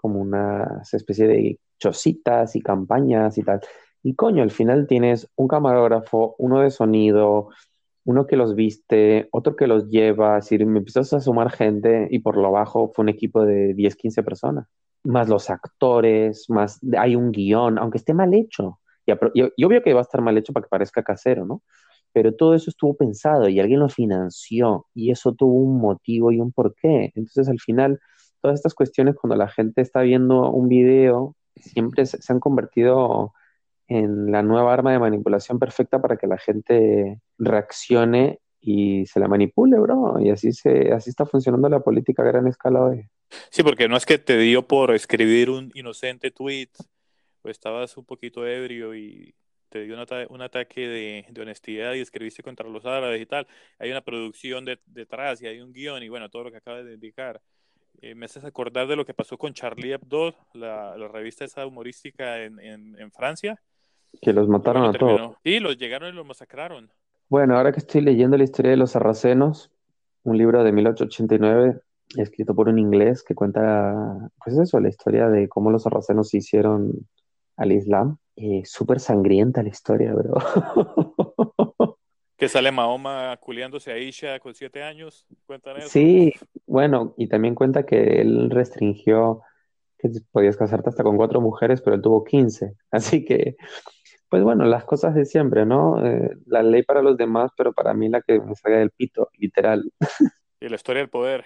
[0.00, 3.60] como una especie de chocitas y campañas y tal.
[4.02, 7.48] Y coño, al final tienes un camarógrafo, uno de sonido,
[8.04, 12.08] uno que los viste, otro que los lleva, es decir, me empezaste a sumar gente
[12.10, 14.66] y por lo bajo fue un equipo de 10, 15 personas,
[15.04, 18.80] más los actores, más hay un guion, aunque esté mal hecho.
[19.06, 21.62] Y, y- y obvio que va a estar mal hecho para que parezca casero, ¿no?
[22.12, 26.40] Pero todo eso estuvo pensado y alguien lo financió y eso tuvo un motivo y
[26.40, 27.12] un porqué.
[27.14, 28.00] Entonces, al final,
[28.40, 33.32] todas estas cuestiones, cuando la gente está viendo un video, siempre se, han convertido
[33.88, 39.28] en la nueva arma de manipulación perfecta para que la gente reaccione y se la
[39.28, 40.20] manipule, bro.
[40.20, 43.08] Y así, se, así está funcionando la política a gran escala hoy.
[43.50, 46.70] Sí, porque no es que te dio por escribir un inocente tweet,
[47.42, 49.34] o estabas un poquito ebrio y
[49.68, 53.26] te dio un, ata- un ataque de, de honestidad y escribiste contra los árabes y
[53.26, 53.46] tal.
[53.78, 56.84] Hay una producción de- detrás y hay un guion y bueno, todo lo que acabas
[56.84, 57.40] de indicar.
[58.02, 61.66] Eh, me haces acordar de lo que pasó con Charlie Hebdo, la, la revista esa
[61.66, 63.60] humorística en, en, en Francia.
[64.20, 65.36] Que los mataron a todos.
[65.44, 66.90] Sí, los llegaron y los masacraron.
[67.28, 69.70] Bueno, ahora que estoy leyendo la historia de los sarracenos,
[70.24, 71.80] un libro de 1889
[72.16, 76.38] escrito por un inglés que cuenta, pues eso, la historia de cómo los sarracenos se
[76.38, 77.06] hicieron
[77.56, 78.16] al Islam.
[78.36, 80.34] Eh, súper sangrienta la historia, bro.
[82.40, 85.26] Que sale Mahoma culiándose a Isha con siete años.
[85.44, 85.90] Cuentan eso.
[85.90, 86.32] Sí,
[86.64, 89.42] bueno, y también cuenta que él restringió
[89.98, 92.76] que podías casarte hasta con cuatro mujeres, pero él tuvo 15.
[92.90, 93.56] Así que,
[94.30, 96.02] pues bueno, las cosas de siempre, ¿no?
[96.02, 99.28] Eh, la ley para los demás, pero para mí la que me salga del pito,
[99.36, 99.92] literal.
[100.60, 101.44] Y la historia del poder.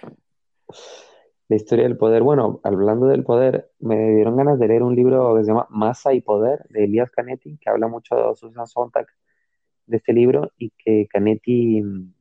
[1.48, 2.22] La historia del poder.
[2.22, 6.12] Bueno, hablando del poder, me dieron ganas de leer un libro que se llama Masa
[6.12, 9.08] y Poder de Elias Canetti, que habla mucho de Susan Sontag
[9.86, 12.14] de este libro y que Canetti mm,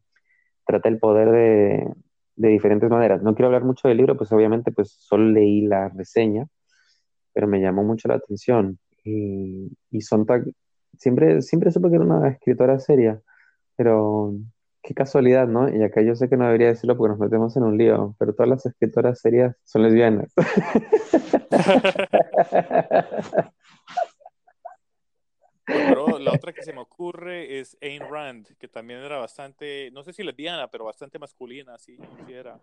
[0.66, 1.94] trata el poder de,
[2.36, 3.22] de diferentes maneras.
[3.22, 6.48] No quiero hablar mucho del libro, pues obviamente pues solo leí la reseña,
[7.34, 8.80] pero me llamó mucho la atención.
[9.04, 10.46] Y, y Sontag,
[10.98, 13.22] siempre, siempre supe que era una escritora seria,
[13.76, 14.36] pero
[14.82, 15.70] qué casualidad, ¿no?
[15.70, 18.34] Y acá yo sé que no debería decirlo porque nos metemos en un lío, pero
[18.34, 20.34] todas las escritoras serias son lesbianas.
[25.66, 30.04] Bro, la otra que se me ocurre es Ayn Rand, que también era bastante, no
[30.04, 32.60] sé si lesbiana, pero bastante masculina, sí, sí era.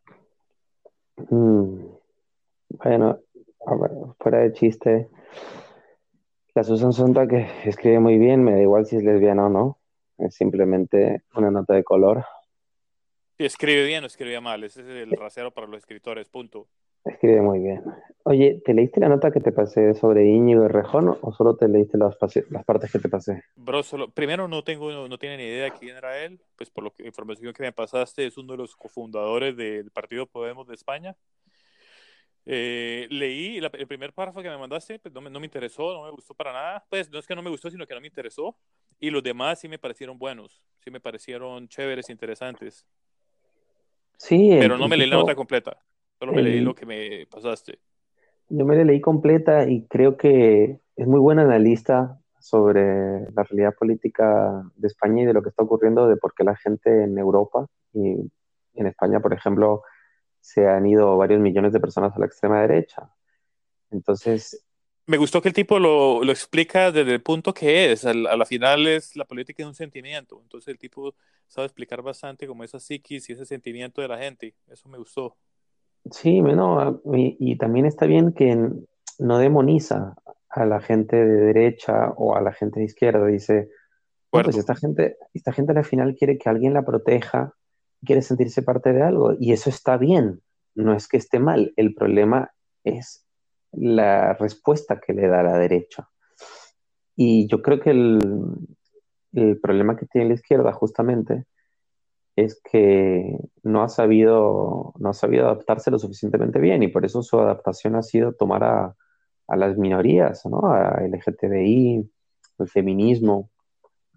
[1.31, 1.87] Mm,
[2.69, 3.19] Bueno,
[3.67, 5.09] a ver, fuera de chiste,
[6.55, 9.79] la Susan Sontag que escribe muy bien, me da igual si es lesbiana o no,
[10.19, 12.25] es simplemente una nota de color.
[13.39, 16.69] Si escribe bien o escribe mal, ese es el rasero para los escritores, punto.
[17.05, 17.83] Escribe muy bien.
[18.25, 21.97] Oye, ¿te leíste la nota que te pasé sobre Íñigo Errejón o solo te leíste
[21.97, 23.43] las, partes que te pasé?
[23.57, 26.93] Bro, solo, primero no tengo, no tiene ni idea de quién era él, pues por
[26.93, 31.17] que información que me pasaste es uno de los cofundadores del Partido Podemos de España.
[32.45, 35.93] Eh, leí la- el primer párrafo que me mandaste, pues no me, no me interesó,
[35.93, 36.85] no me gustó para nada.
[36.91, 38.57] Pues no es que no me gustó, sino que no me interesó.
[38.99, 42.87] Y los demás sí me parecieron buenos, sí me parecieron chéveres, interesantes.
[44.19, 45.79] Sí, Pero no me leí la nota completa,
[46.21, 47.81] solo me leí el, lo que me pasaste.
[48.49, 53.75] yo me la leí completa y creo que es muy buen analista sobre la realidad
[53.79, 57.19] política de España y de lo que está ocurriendo, de por qué la gente en
[57.19, 58.17] Europa y
[58.75, 59.83] en España, por ejemplo,
[60.41, 63.11] se han ido varios millones de personas a la extrema derecha.
[63.91, 64.65] Entonces,
[65.07, 68.05] Me gustó que el tipo lo, lo explica desde el punto que es.
[68.05, 70.41] Al- a la final es la política es un sentimiento.
[70.43, 71.15] Entonces el tipo
[71.49, 74.55] sabe explicar bastante como esa psiquis y ese sentimiento de la gente.
[74.69, 75.37] Eso me gustó.
[76.11, 78.71] Sí, no, y, y también está bien que
[79.19, 80.15] no demoniza
[80.49, 83.27] a la gente de derecha o a la gente de izquierda.
[83.27, 83.69] Dice,
[84.33, 87.55] no, pues esta gente, esta gente al final quiere que alguien la proteja,
[88.05, 90.41] quiere sentirse parte de algo, y eso está bien,
[90.75, 92.51] no es que esté mal, el problema
[92.85, 93.27] es
[93.73, 96.09] la respuesta que le da la derecha.
[97.17, 98.19] y yo creo que el,
[99.35, 101.45] el problema que tiene la izquierda justamente
[102.37, 107.23] es que no ha sabido, no ha sabido adaptarse lo suficientemente bien y por eso
[107.23, 108.97] su adaptación ha sido tomar a,
[109.49, 110.73] a las minorías, ¿no?
[110.73, 112.11] A LGTBI,
[112.59, 113.51] el feminismo,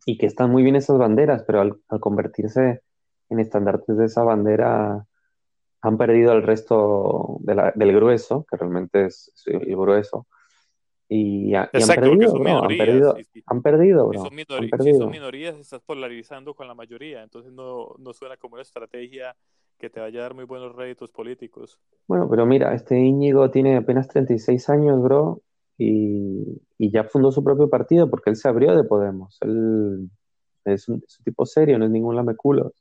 [0.06, 2.82] y que están muy bien esas banderas, pero al, convertirse
[3.30, 5.06] en estandartes de esa bandera
[5.82, 10.28] han perdido el resto del grueso, que realmente es el grueso,
[11.16, 14.28] y, ha, Exacto, y han, perdido, son bro, han perdido, y han perdido, bro, son,
[14.28, 14.98] han minori- si perdido.
[15.00, 19.36] son minorías, estás polarizando con la mayoría, entonces no, no suena como una estrategia
[19.78, 21.80] que te vaya a dar muy buenos réditos políticos.
[22.08, 25.42] Bueno, pero mira, este Íñigo tiene apenas 36 años, bro,
[25.78, 29.38] y, y ya fundó su propio partido porque él se abrió de Podemos.
[29.42, 30.10] Él
[30.66, 32.72] es un, es un tipo serio, no es ningún lameculos.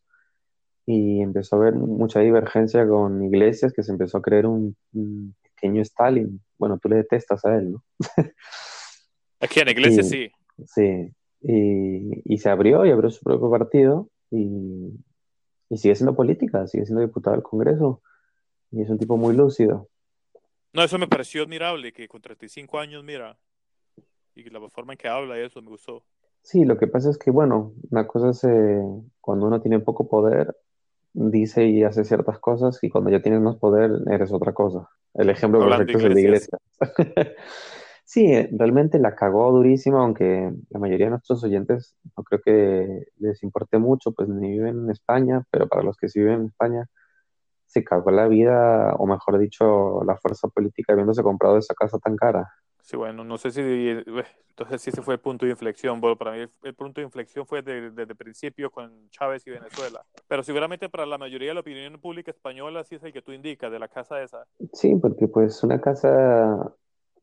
[0.87, 5.35] Y empezó a haber mucha divergencia con Iglesias, que se empezó a creer un, un
[5.63, 6.41] pequeño Stalin.
[6.59, 7.85] Bueno, tú le detestas a él, ¿no?
[9.41, 10.33] Aquí en la iglesia Y- sí.
[10.67, 11.11] Sí,
[11.41, 14.91] y, y se abrió y abrió su propio partido y,
[15.71, 18.03] y sigue siendo política, sigue siendo diputado del Congreso
[18.71, 19.89] y es un tipo muy lúcido.
[20.73, 23.37] No, eso me pareció admirable, que con 35 años, mira,
[24.37, 26.05] y la forma en que habla y eso me gustó.
[26.43, 28.83] Sí, lo que pasa es que, bueno, una cosa es eh,
[29.21, 30.55] cuando uno tiene poco poder,
[31.13, 34.89] dice y hace ciertas cosas y cuando ya tienes más poder, eres otra cosa.
[35.15, 36.21] El ejemplo Hablando perfecto es el de.
[36.21, 36.59] Iglesia.
[38.05, 43.07] Sí, eh, realmente la cagó durísimo, aunque la mayoría de nuestros oyentes no creo que
[43.17, 46.47] les importe mucho, pues ni viven en España, pero para los que sí viven en
[46.49, 46.87] España,
[47.65, 52.17] se cagó la vida, o mejor dicho, la fuerza política habiéndose comprado esa casa tan
[52.17, 52.53] cara.
[52.93, 54.05] Sí, bueno, no sé si, eh,
[54.51, 55.99] entonces sí ese fue el punto de inflexión.
[55.99, 59.47] Bueno, para mí el, el punto de inflexión fue de- desde el principio con Chávez
[59.47, 60.05] y Venezuela.
[60.29, 63.33] Pero seguramente para la mayoría de la opinión pública española sí es el que tú
[63.33, 64.45] indicas, de la casa esa.
[64.75, 66.71] Sí, porque pues una casa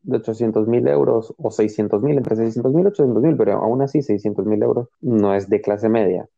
[0.02, 3.80] de 800 mil euros o 600 mil, entre 600 mil y 800 mil, pero aún
[3.80, 6.28] así 600 mil euros no es de clase media,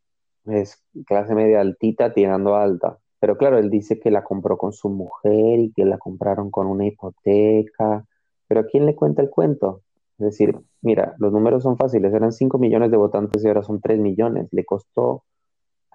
[0.45, 2.99] es clase media altita tirando alta.
[3.19, 6.67] Pero claro, él dice que la compró con su mujer y que la compraron con
[6.67, 8.05] una hipoteca,
[8.53, 9.81] pero ¿a quién le cuenta el cuento?
[10.19, 13.81] Es decir, mira, los números son fáciles, eran 5 millones de votantes y ahora son
[13.81, 15.25] 3 millones, le costó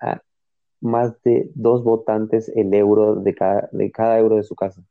[0.02, 0.22] a
[0.82, 4.82] más de dos votantes el euro de cada, de cada euro de su casa.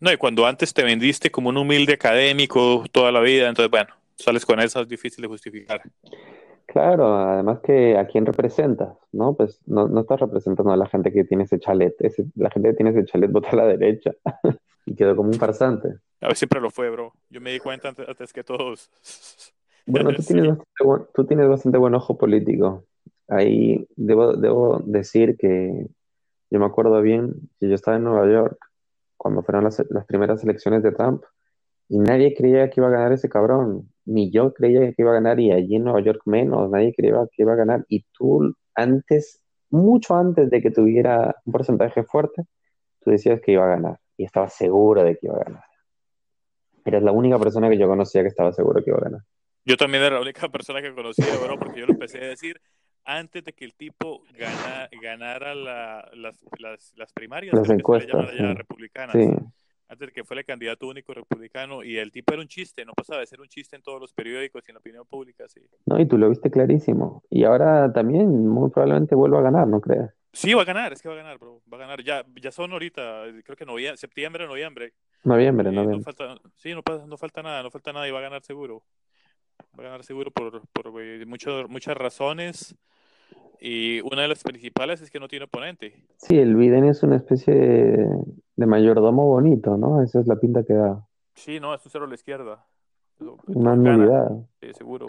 [0.00, 3.88] No, y cuando antes te vendiste como un humilde académico toda la vida, entonces bueno,
[4.16, 5.80] sales con eso, es difícil de justificar.
[6.66, 9.34] Claro, además que a quién representas, ¿no?
[9.34, 11.94] Pues no, no estás representando a la gente que tiene ese chalet.
[12.00, 14.12] Ese- la gente que tiene ese chalet vota a la derecha
[14.86, 15.96] y quedó como un farsante.
[16.22, 17.12] A ver, siempre lo fue, bro.
[17.30, 18.90] Yo me di cuenta antes, antes que todos.
[19.84, 20.28] Bueno, tú Sí.
[20.28, 22.84] tienes bastante buen, tú tienes bastante buen ojo político.
[23.26, 25.88] Ahí debo, debo decir que
[26.50, 28.56] yo me acuerdo bien que yo estaba en Nueva York
[29.16, 31.24] cuando fueron las, las primeras elecciones de Trump
[31.88, 33.90] y nadie creía que iba a ganar ese cabrón.
[34.04, 37.16] Ni yo creía que iba a ganar y allí en Nueva York menos, nadie creía
[37.32, 37.84] que iba a ganar.
[37.88, 42.44] Y tú antes, mucho antes de que tuviera un porcentaje fuerte,
[43.00, 45.64] tú decías que iba a ganar y estabas seguro de que iba a ganar.
[46.84, 49.20] Eres la única persona que yo conocía que estaba seguro que iba a ganar.
[49.64, 52.60] Yo también era la única persona que conocía, bro, porque yo lo empecé a decir
[53.04, 58.42] antes de que el tipo gana, ganara la- las, las, las primarias, Las encuestas, sí.
[58.54, 59.12] republicanas.
[59.16, 59.28] Sí,
[59.92, 62.94] Antes de que fuera el candidato único republicano, y el tipo era un chiste, no
[62.94, 65.60] pasaba de ser un chiste en todos los periódicos y en la opinión pública, sí.
[65.84, 67.22] no, y tú lo viste clarísimo.
[67.28, 70.10] Y ahora también muy probablemente vuelva a ganar, ¿no crees?
[70.32, 71.60] Sí, va a ganar, es que va a ganar, bro.
[71.70, 72.02] Va a ganar.
[72.02, 74.94] Ya, ya son ahorita, creo que novie- septiembre, noviembre.
[75.24, 76.04] Noviembre, Eh, no noviembre.
[76.04, 78.82] falta, sí, no, pa- no falta nada, no falta nada y va a ganar seguro.
[79.78, 82.74] Va a ganar seguro por, por eh, mucho- muchas razones.
[83.64, 86.04] Y una de las principales es que no tiene oponente.
[86.16, 88.08] Sí, el Biden es una especie de,
[88.56, 90.02] de mayordomo bonito, ¿no?
[90.02, 91.06] Esa es la pinta que da.
[91.36, 92.66] Sí, no, es un cero a la izquierda.
[93.46, 94.32] Una nulidad.
[94.60, 95.06] sí, seguro.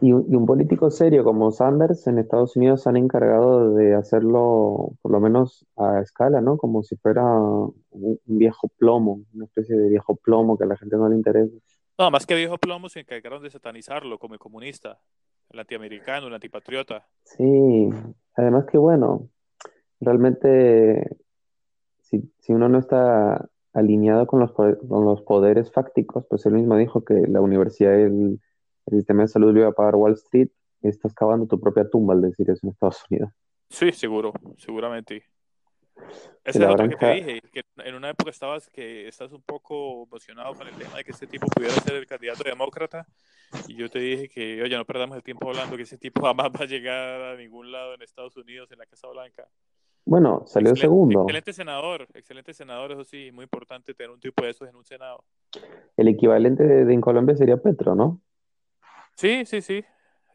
[0.00, 3.94] Y, un- y un político serio como Sanders en Estados Unidos se han encargado de
[3.94, 6.56] hacerlo, por lo menos a escala, ¿no?
[6.56, 10.96] Como si fuera un viejo plomo, una especie de viejo plomo que a la gente
[10.96, 11.52] no le interesa.
[11.98, 14.98] No, más que viejo plomo se encargaron de satanizarlo como el comunista,
[15.50, 17.06] el antiamericano, el antipatriota.
[17.22, 17.88] Sí,
[18.34, 19.28] además que bueno,
[20.00, 21.16] realmente
[22.00, 26.76] si, si uno no está alineado con los, con los poderes fácticos, pues él mismo
[26.76, 28.40] dijo que la universidad y el,
[28.86, 30.48] el sistema de salud lo iba a pagar Wall Street,
[30.82, 33.30] y estás cavando tu propia tumba al decir eso en Estados Unidos.
[33.70, 35.24] Sí, seguro, seguramente.
[36.44, 40.04] Esa es otra que te dije, que en una época estabas que estás un poco
[40.04, 43.06] emocionado con el tema de que ese tipo pudiera ser el candidato demócrata
[43.66, 46.48] y yo te dije que, oye, no perdamos el tiempo hablando que ese tipo jamás
[46.48, 49.48] va a llegar a ningún lado en Estados Unidos, en la Casa Blanca.
[50.06, 51.20] Bueno, salió Excelente, segundo.
[51.22, 54.84] excelente senador, excelente senador, eso sí, muy importante tener un tipo de esos en un
[54.84, 55.24] senado.
[55.96, 58.20] El equivalente de, de en Colombia sería Petro, ¿no?
[59.14, 59.82] Sí, sí, sí,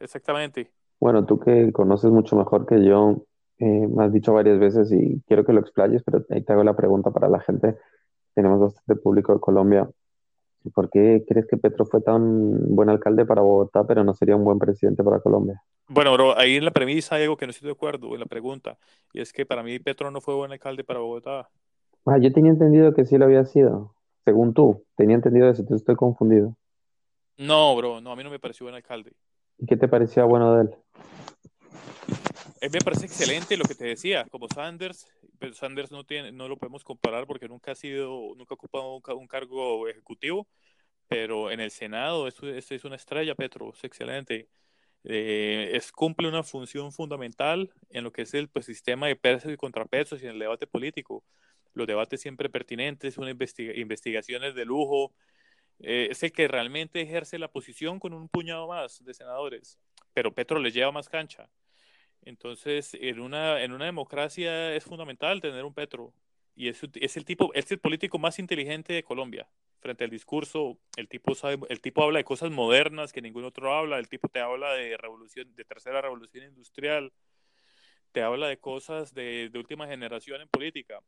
[0.00, 0.72] exactamente.
[0.98, 3.24] Bueno, tú que conoces mucho mejor que yo,
[3.60, 6.64] eh, me has dicho varias veces y quiero que lo explayes, pero ahí te hago
[6.64, 7.76] la pregunta para la gente.
[8.34, 9.88] Tenemos bastante público de Colombia.
[10.74, 14.44] ¿Por qué crees que Petro fue tan buen alcalde para Bogotá, pero no sería un
[14.44, 15.62] buen presidente para Colombia?
[15.88, 18.26] Bueno, bro, ahí en la premisa hay algo que no estoy de acuerdo en la
[18.26, 18.78] pregunta,
[19.12, 21.48] y es que para mí Petro no fue buen alcalde para Bogotá.
[22.06, 23.94] Ah, yo tenía entendido que sí lo había sido,
[24.24, 24.84] según tú.
[24.96, 26.56] Tenía entendido eso, entonces estoy confundido.
[27.36, 29.12] No, bro, no, a mí no me pareció buen alcalde.
[29.58, 30.70] ¿Y qué te parecía bueno de él?
[32.62, 35.06] Mí me parece excelente lo que te decía, como Sanders,
[35.38, 38.94] pero Sanders no tiene, no lo podemos comparar porque nunca ha sido, nunca ha ocupado
[38.96, 40.46] un, un cargo ejecutivo,
[41.08, 44.48] pero en el Senado es, es, es una estrella, Petro, es excelente.
[45.04, 49.50] Eh, es, cumple una función fundamental en lo que es el pues, sistema de pesos
[49.52, 51.24] y contrapesos y en el debate político.
[51.72, 55.14] Los debates siempre pertinentes, unas investiga investigaciones de lujo.
[55.80, 59.78] Eh, es el que realmente ejerce la posición con un puñado más de senadores,
[60.12, 61.48] pero Petro le lleva más cancha.
[62.22, 66.12] Entonces, en una, en una democracia es fundamental tener un Petro.
[66.54, 69.48] Y es, es, el tipo, es el político más inteligente de Colombia.
[69.80, 73.74] Frente al discurso, el tipo, sabe, el tipo habla de cosas modernas que ningún otro
[73.74, 73.98] habla.
[73.98, 77.12] El tipo te habla de revolución, de tercera revolución industrial.
[78.12, 81.00] Te habla de cosas de, de última generación en política.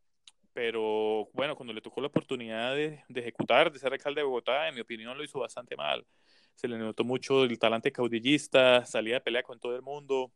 [0.55, 4.69] Pero bueno, cuando le tocó la oportunidad de, de ejecutar, de ser alcalde de Bogotá,
[4.69, 6.07] en mi opinión lo hizo bastante mal.
[6.55, 10.31] Se le notó mucho el talante caudillista, salía de pelea con todo el mundo,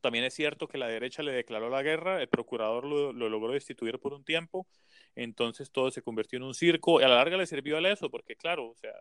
[0.00, 3.52] también es cierto que la derecha le declaró la guerra, el procurador lo, lo, logró
[3.52, 4.66] destituir por un tiempo,
[5.14, 8.10] entonces todo se convirtió en un circo y a la larga le sirvió a eso,
[8.10, 8.92] porque claro, o sea,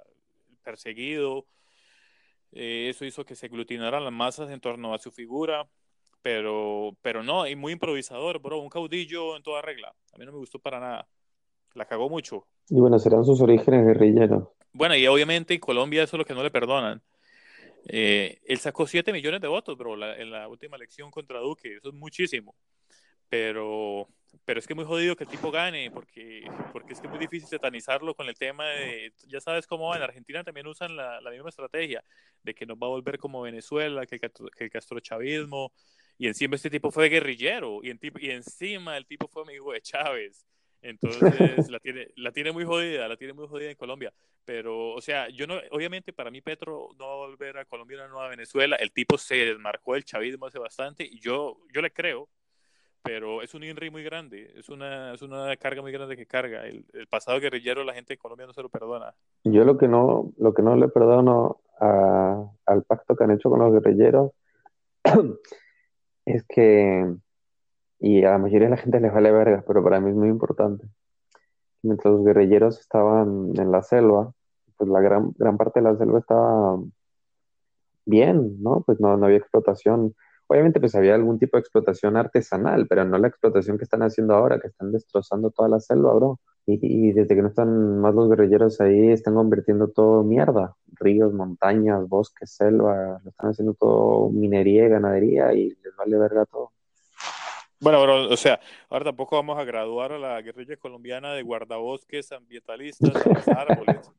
[0.63, 1.45] perseguido,
[2.51, 5.67] eh, eso hizo que se aglutinaran las masas en torno a su figura,
[6.21, 10.31] pero, pero no, y muy improvisador, bro, un caudillo en toda regla, a mí no
[10.31, 11.07] me gustó para nada,
[11.73, 12.47] la cagó mucho.
[12.69, 14.47] Y bueno, serán sus orígenes guerrilleros.
[14.71, 17.01] Bueno, y obviamente en Colombia eso es lo que no le perdonan.
[17.86, 21.77] Eh, él sacó 7 millones de votos, bro, la, en la última elección contra Duque.
[21.77, 22.55] Eso es muchísimo.
[23.29, 24.07] Pero,
[24.45, 27.11] pero es que es muy jodido que el tipo gane, porque, porque es que es
[27.11, 30.95] muy difícil satanizarlo con el tema de, ya sabes cómo va, en Argentina también usan
[30.95, 32.03] la, la misma estrategia,
[32.43, 35.71] de que nos va a volver como Venezuela, que que el castrochavismo,
[36.17, 39.81] y encima este tipo fue guerrillero, y, en, y encima el tipo fue amigo de
[39.81, 40.45] Chávez.
[40.84, 41.21] Entonces
[41.71, 44.13] la tiene, la tiene muy jodida, la tiene muy jodida en Colombia.
[44.45, 47.97] Pero, o sea, yo no, obviamente para mí Petro no va a volver a Colombia
[47.97, 48.75] una nueva Venezuela.
[48.75, 52.27] El tipo se desmarcó del chavismo hace bastante y yo, yo le creo,
[53.01, 56.65] pero es un INRI muy grande, es una, es una carga muy grande que carga.
[56.65, 59.13] El, el, pasado guerrillero la gente de Colombia no se lo perdona.
[59.45, 63.49] Yo lo que no, lo que no le perdono a, al pacto que han hecho
[63.49, 64.31] con los guerrilleros
[66.25, 67.13] es que
[68.03, 70.27] y a la mayoría de la gente les vale verga, pero para mí es muy
[70.27, 70.85] importante.
[71.83, 74.33] Mientras los guerrilleros estaban en la selva,
[74.77, 76.79] pues la gran, gran parte de la selva estaba
[78.05, 78.83] bien, ¿no?
[78.85, 80.15] Pues no, no había explotación.
[80.47, 84.35] Obviamente pues había algún tipo de explotación artesanal, pero no la explotación que están haciendo
[84.35, 86.41] ahora, que están destrozando toda la selva, bro.
[86.65, 86.79] Y,
[87.09, 90.75] y desde que no están más los guerrilleros ahí, están convirtiendo todo mierda.
[90.99, 96.45] Ríos, montañas, bosques, selva, lo están haciendo todo minería y ganadería y les vale verga
[96.45, 96.73] todo.
[97.84, 102.31] Bueno, bro, o sea, ahora tampoco vamos a graduar a la guerrilla colombiana de guardabosques,
[102.31, 103.13] ambientalistas,
[103.49, 104.09] árboles.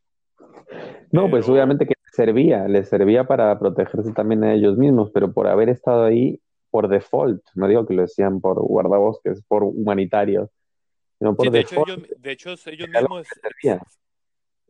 [1.10, 1.30] No, pero...
[1.30, 5.46] pues obviamente que les servía, les servía para protegerse también a ellos mismos, pero por
[5.46, 6.38] haber estado ahí
[6.70, 10.50] por default, no digo que lo decían por guardabosques, por humanitarios,
[11.18, 11.88] sino por sí, de default.
[11.88, 13.26] Hecho, ellos, de hecho, ellos mismos,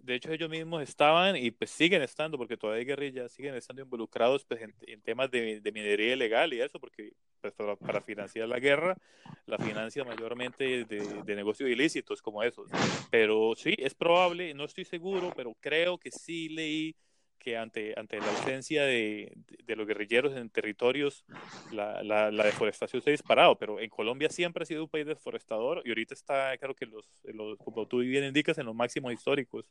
[0.05, 3.83] de hecho, ellos mismos estaban y pues siguen estando, porque todavía hay guerrillas, siguen estando
[3.83, 8.59] involucrados pues, en, temas de, de, minería ilegal y eso, porque pues, para, financiar la
[8.59, 8.97] guerra,
[9.47, 12.71] la financia mayormente de, de, negocios ilícitos como esos.
[13.11, 16.95] Pero sí, es probable, no estoy seguro, pero creo que sí leí
[17.45, 19.31] que ante, ante la ausencia de,
[19.65, 21.27] de los guerrilleros en territorios,
[21.73, 25.83] la, la, deforestación se ha disparado, pero en Colombia siempre ha sido un país deforestador
[25.85, 29.67] y ahorita está, creo que los, los como tú bien indicas, en los máximos históricos.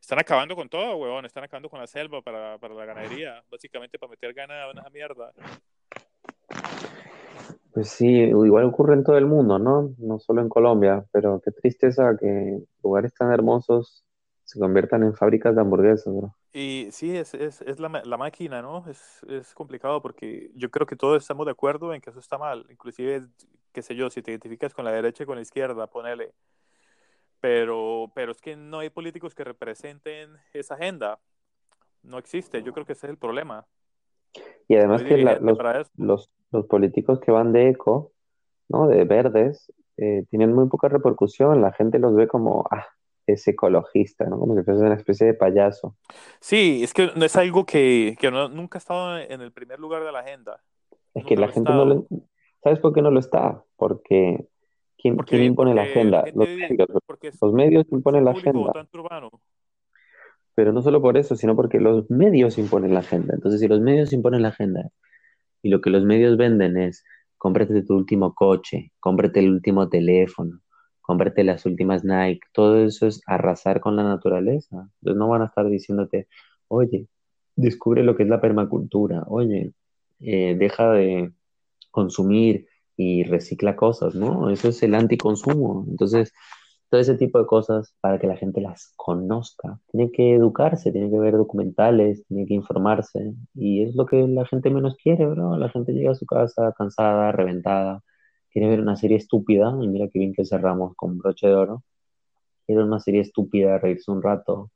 [0.00, 3.98] Están acabando con todo, huevón, están acabando con la selva para, para la ganadería, básicamente
[3.98, 5.32] para meter ganado en esa mierda.
[7.72, 9.94] Pues sí, igual ocurre en todo el mundo, ¿no?
[9.98, 14.04] No solo en Colombia, pero qué tristeza que lugares tan hermosos
[14.44, 16.34] se conviertan en fábricas de hamburguesas, bro.
[16.52, 18.84] Y sí, es, es, es la, la, máquina, ¿no?
[18.90, 22.36] Es, es, complicado porque yo creo que todos estamos de acuerdo en que eso está
[22.36, 22.66] mal.
[22.68, 23.22] Inclusive,
[23.72, 26.34] qué sé yo, si te identificas con la derecha y con la izquierda, ponele.
[27.42, 31.18] Pero, pero es que no hay políticos que representen esa agenda.
[32.04, 32.62] No existe.
[32.62, 33.66] Yo creo que ese es el problema.
[34.68, 35.58] Y además no que la, los,
[35.96, 38.12] los, los, políticos que van de eco,
[38.68, 38.86] ¿no?
[38.86, 41.60] De verdes, eh, tienen muy poca repercusión.
[41.60, 42.86] La gente los ve como, ah,
[43.26, 44.38] es ecologista, ¿no?
[44.38, 45.96] Como si fuese una especie de payaso.
[46.38, 50.04] Sí, es que no es algo que, que nunca ha estado en el primer lugar
[50.04, 50.62] de la agenda.
[51.12, 52.06] Es que la gente no lo...
[52.62, 53.64] ¿Sabes por qué no lo está?
[53.74, 54.46] Porque
[54.98, 56.24] ¿quién, ¿quién impone la agenda?
[56.34, 56.88] Los medios,
[57.40, 58.72] los medios imponen la agenda.
[60.54, 63.34] Pero no solo por eso, sino porque los medios imponen la agenda.
[63.34, 64.90] Entonces, si los medios imponen la agenda
[65.62, 67.04] y lo que los medios venden es
[67.38, 70.60] cómprate tu último coche, cómprate el último teléfono,
[71.00, 74.88] cómprate las últimas Nike, todo eso es arrasar con la naturaleza.
[75.00, 76.28] Entonces no van a estar diciéndote,
[76.68, 77.08] oye,
[77.56, 79.72] descubre lo que es la permacultura, oye,
[80.20, 81.32] eh, deja de
[81.90, 84.50] consumir y recicla cosas, ¿no?
[84.50, 85.84] Eso es el anticonsumo.
[85.88, 86.32] Entonces,
[86.92, 89.80] todo ese tipo de cosas para que la gente las conozca.
[89.90, 93.32] Tiene que educarse, tiene que ver documentales, tiene que informarse.
[93.54, 95.56] Y es lo que la gente menos quiere, bro.
[95.56, 98.02] La gente llega a su casa cansada, reventada,
[98.50, 99.74] quiere ver una serie estúpida.
[99.80, 101.82] Y mira qué bien que cerramos con broche de oro.
[102.66, 104.70] Quiere una serie estúpida, reírse un rato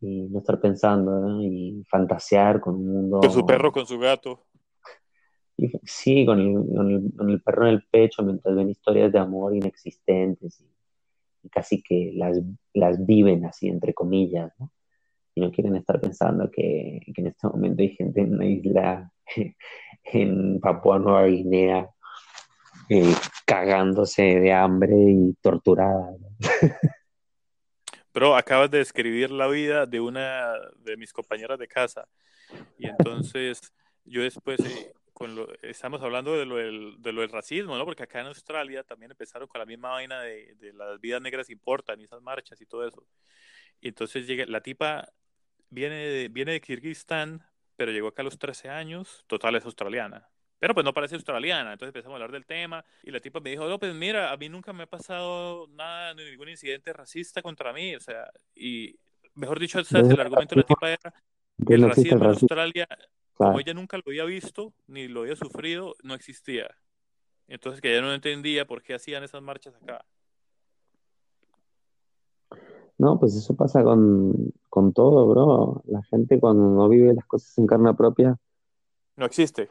[0.00, 3.20] y no estar pensando y fantasear con un mundo.
[3.20, 4.40] Con su perro, con su gato.
[5.84, 10.60] Sí, con el, con el perro en el pecho mientras ven historias de amor inexistentes.
[10.60, 12.40] Y, casi que las,
[12.74, 14.72] las viven así, entre comillas, ¿no?
[15.34, 19.12] Y no quieren estar pensando que, en este momento hay gente en una isla
[20.04, 21.88] en Papua Nueva Guinea
[22.88, 26.16] eh, cagándose de hambre y torturada.
[28.12, 32.08] Pero acabas de describir la vida de una de mis compañeras de casa.
[32.78, 33.60] Y entonces
[34.04, 34.92] yo después eh,
[35.62, 37.84] estamos hablando de lo, del, de lo del racismo, ¿no?
[37.84, 41.50] Porque acá en Australia también empezaron con la misma vaina de, de las vidas negras
[41.50, 43.06] importan y esas marchas y todo eso.
[43.80, 45.12] Y entonces llega, la tipa
[45.70, 47.42] viene de, viene de Kirguistán,
[47.76, 50.28] pero llegó acá a los 13 años, total es australiana.
[50.58, 53.50] Pero pues no parece australiana, entonces empezamos a hablar del tema y la tipa me
[53.50, 57.74] dijo, no, pues mira, a mí nunca me ha pasado nada, ningún incidente racista contra
[57.74, 58.98] mí, o sea, y
[59.34, 61.14] mejor dicho, el argumento de la tipa era
[61.66, 62.88] que el racismo en Australia
[63.36, 66.68] como ella nunca lo había visto ni lo había sufrido, no existía.
[67.48, 70.04] Entonces que ella no entendía por qué hacían esas marchas acá.
[72.98, 75.82] No, pues eso pasa con, con todo, bro.
[75.86, 78.38] La gente cuando no vive las cosas en carne propia.
[79.16, 79.68] No existe.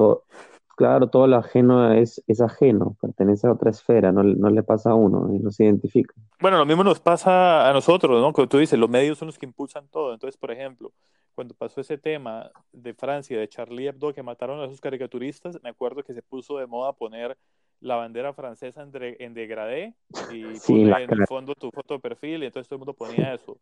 [0.76, 4.92] claro, todo lo ajeno es, es ajeno, pertenece a otra esfera, no, no, le pasa
[4.92, 6.14] a uno y no se identifica.
[6.40, 8.34] Bueno, lo mismo nos pasa a nosotros, ¿no?
[8.34, 10.14] Como tú dices, los medios son los que impulsan todo.
[10.14, 10.92] Entonces, por ejemplo,
[11.36, 15.70] cuando pasó ese tema de Francia, de Charlie Hebdo, que mataron a esos caricaturistas, me
[15.70, 17.38] acuerdo que se puso de moda poner
[17.82, 19.94] la bandera francesa en, en degradé
[20.32, 23.34] y poner en el fondo tu foto de perfil y entonces todo el mundo ponía
[23.34, 23.58] eso.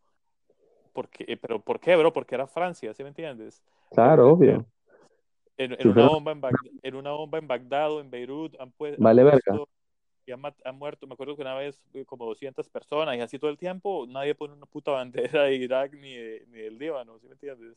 [0.92, 2.12] Porque, pero ¿por qué, bro?
[2.12, 3.60] Porque era Francia, ¿sí me entiendes?
[3.90, 4.64] Claro, obvio.
[5.56, 9.02] En, una, bomba en, Bagdad, en una bomba en Bagdad o en Beirut han, puesto,
[9.02, 9.64] vale, verga
[10.26, 13.50] y han, muerto, me acuerdo que una vez eh, como 200 personas y así todo
[13.50, 16.14] el tiempo, nadie pone una puta bandera de Irak ni,
[16.50, 17.76] ni del Líbano, ¿sí me entiendes?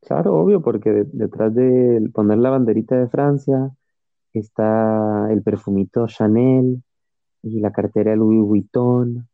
[0.00, 3.70] Claro, obvio, porque detrás de poner la banderita de Francia
[4.32, 6.82] está el perfumito Chanel
[7.42, 9.28] y la cartera Louis Vuitton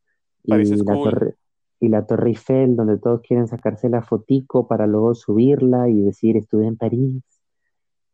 [0.44, 1.34] y la, torre,
[1.80, 6.36] y la Torre Eiffel, donde todos quieren sacarse la fotico para luego subirla y decir
[6.36, 7.22] estuve en París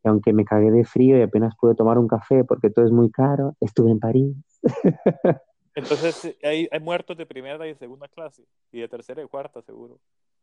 [0.09, 2.91] y aunque me cagué de frío y apenas pude tomar un café porque todo es
[2.91, 4.37] muy caro, estuve en París.
[5.75, 10.01] Entonces hay, hay muertos de primera y segunda clase, y de tercera y cuarta seguro.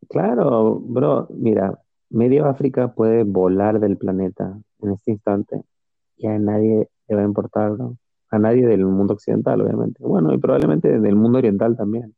[0.08, 5.64] Claro, bro, mira, medio África puede volar del planeta en este instante
[6.16, 7.98] y a nadie le va a importar, ¿no?
[8.30, 10.04] A nadie del mundo occidental, obviamente.
[10.04, 12.16] Bueno, y probablemente del mundo oriental también.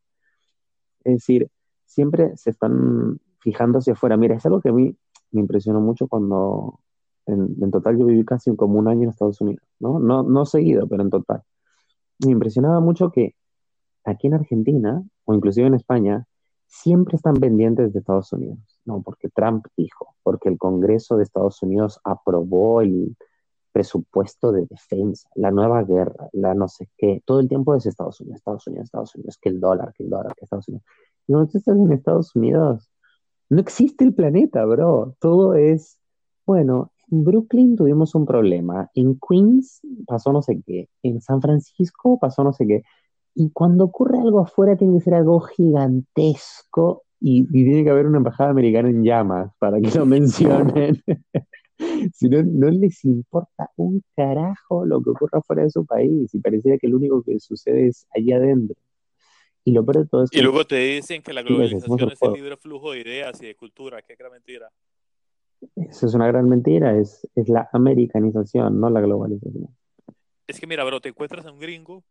[1.04, 1.50] Es decir,
[1.86, 4.18] siempre se están fijando hacia afuera.
[4.18, 4.96] Mira, es algo que a mí
[5.32, 6.80] me impresionó mucho cuando
[7.28, 10.00] en, total yo viví casi como un año en Estados Unidos, ¿no?
[10.00, 11.44] No, no seguido, pero en total.
[12.26, 13.36] Me impresionaba mucho que
[14.04, 16.26] aquí en Argentina, o inclusive en España,
[16.66, 19.02] siempre están pendientes de Estados Unidos, ¿no?
[19.02, 23.16] Porque Trump dijo, porque el Congreso de Estados Unidos aprobó el
[23.72, 28.20] presupuesto de defensa, la nueva guerra, la no sé qué, todo el tiempo es Estados
[28.22, 30.86] Unidos, Estados Unidos, Estados Unidos, que el dólar, que el dólar, que Estados Unidos.
[31.28, 32.90] Tú estás en Estados Unidos,
[33.50, 35.16] no existe el planeta, bro.
[35.20, 36.00] Todo es,
[36.46, 42.18] bueno, en Brooklyn tuvimos un problema, en Queens pasó no sé qué, en San Francisco
[42.20, 42.84] pasó no sé qué.
[43.34, 48.18] Y cuando ocurre algo afuera tiene que ser algo gigantesco y, tiene que haber una
[48.18, 51.02] embajada americana en llamas para que lo mencionen.
[52.14, 56.40] si no, no les importa un carajo lo que ocurra fuera de su país y
[56.40, 58.76] pareciera que lo único que sucede es allá adentro.
[59.64, 62.34] Y lo peor de todo es Y luego te dicen que la globalización es el
[62.34, 64.72] libre flujo de ideas y de cultura, qué gran mentira.
[65.76, 69.68] Eso es una gran mentira, es, es la americanización, no la globalización.
[70.48, 72.04] Es que mira, bro, te encuentras a un gringo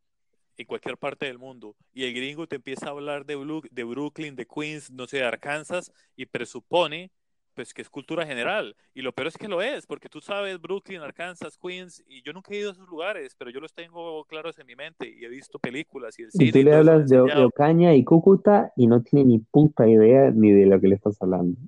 [0.58, 3.36] en cualquier parte del mundo y el gringo te empieza a hablar de,
[3.70, 7.10] de Brooklyn, de Queens, no sé, de Arkansas y presupone
[7.56, 8.76] pues que es cultura general.
[8.94, 12.32] Y lo peor es que lo es, porque tú sabes Brooklyn, Arkansas, Queens, y yo
[12.34, 15.24] nunca he ido a esos lugares, pero yo los tengo claros en mi mente y
[15.24, 16.44] he visto películas y el cine.
[16.44, 20.52] Y tú le hablas de, Ocaña y Cúcuta y no tiene ni puta idea ni
[20.52, 21.58] de lo que le estás hablando.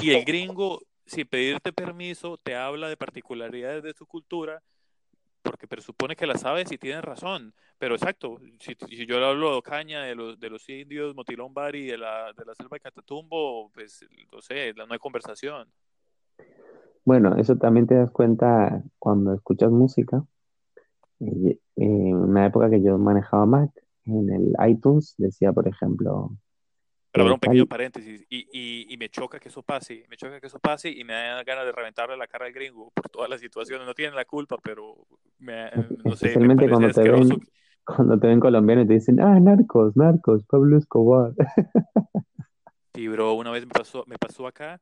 [0.00, 4.62] Y el gringo, sin pedirte permiso, te habla de particularidades de su cultura
[5.42, 7.52] porque presupone que la sabes y tienes razón.
[7.78, 11.52] Pero exacto, si, si yo le hablo de Ocaña, de los, de los indios, Motilón
[11.52, 15.68] Bari, de la, de la selva de Catatumbo, pues no sé, no hay conversación.
[17.04, 20.24] Bueno, eso también te das cuenta cuando escuchas música.
[21.18, 23.70] En una época que yo manejaba Mac,
[24.04, 26.30] en el iTunes decía, por ejemplo,
[27.12, 30.40] pero habrá un pequeño paréntesis, y, y, y, me choca que eso pase, me choca
[30.40, 33.28] que eso pase y me da ganas de reventarle la cara al gringo por todas
[33.28, 33.86] las situaciones.
[33.86, 34.96] No tienen la culpa, pero
[35.38, 35.70] me,
[36.04, 36.28] no sé.
[36.28, 37.28] Especialmente cuando, te ven,
[37.84, 41.32] cuando te ven colombiano y te dicen, ah, narcos, narcos, Pablo Escobar.
[42.94, 44.78] Sí, bro, una vez me pasó, me pasó acá,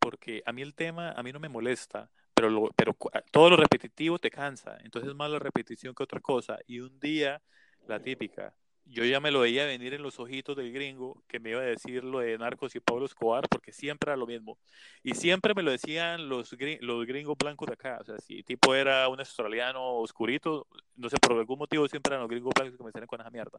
[0.00, 2.96] porque a mí el tema, a mí no me molesta, pero, lo, pero
[3.30, 6.58] todo lo repetitivo te cansa, entonces es más la repetición que otra cosa.
[6.66, 7.40] Y un día,
[7.86, 8.52] la típica,
[8.84, 11.64] yo ya me lo veía venir en los ojitos del gringo que me iba a
[11.64, 14.58] decir lo de Narcos y Pablo Escobar, porque siempre era lo mismo.
[15.02, 17.98] Y siempre me lo decían los, los gringos blancos de acá.
[18.00, 20.66] O sea, si tipo era un australiano oscurito,
[20.96, 23.30] no sé, por algún motivo siempre eran los gringos blancos que me salen con esa
[23.30, 23.58] mierda.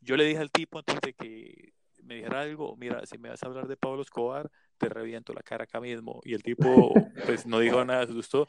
[0.00, 3.42] Yo le dije al tipo antes de que me dijera algo, mira, si me vas
[3.42, 6.20] a hablar de Pablo Escobar, te reviento la cara acá mismo.
[6.24, 6.92] Y el tipo,
[7.26, 8.48] pues, no dijo nada, se asustó.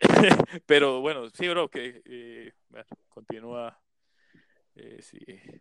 [0.66, 2.52] Pero bueno, sí, bro, que eh,
[3.08, 3.80] continúa
[4.76, 5.18] eh, sí,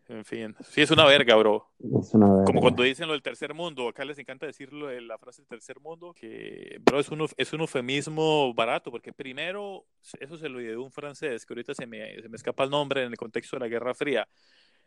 [0.10, 0.56] en fin.
[0.62, 1.72] Sí, es una verga, bro.
[2.12, 5.80] Como cuando dicen lo del tercer mundo, acá les encanta decirlo de la frase tercer
[5.80, 9.86] mundo, que, bro, es un, es un eufemismo barato, porque primero,
[10.20, 13.04] eso se lo dio un francés, que ahorita se me, se me escapa el nombre
[13.04, 14.28] en el contexto de la Guerra Fría.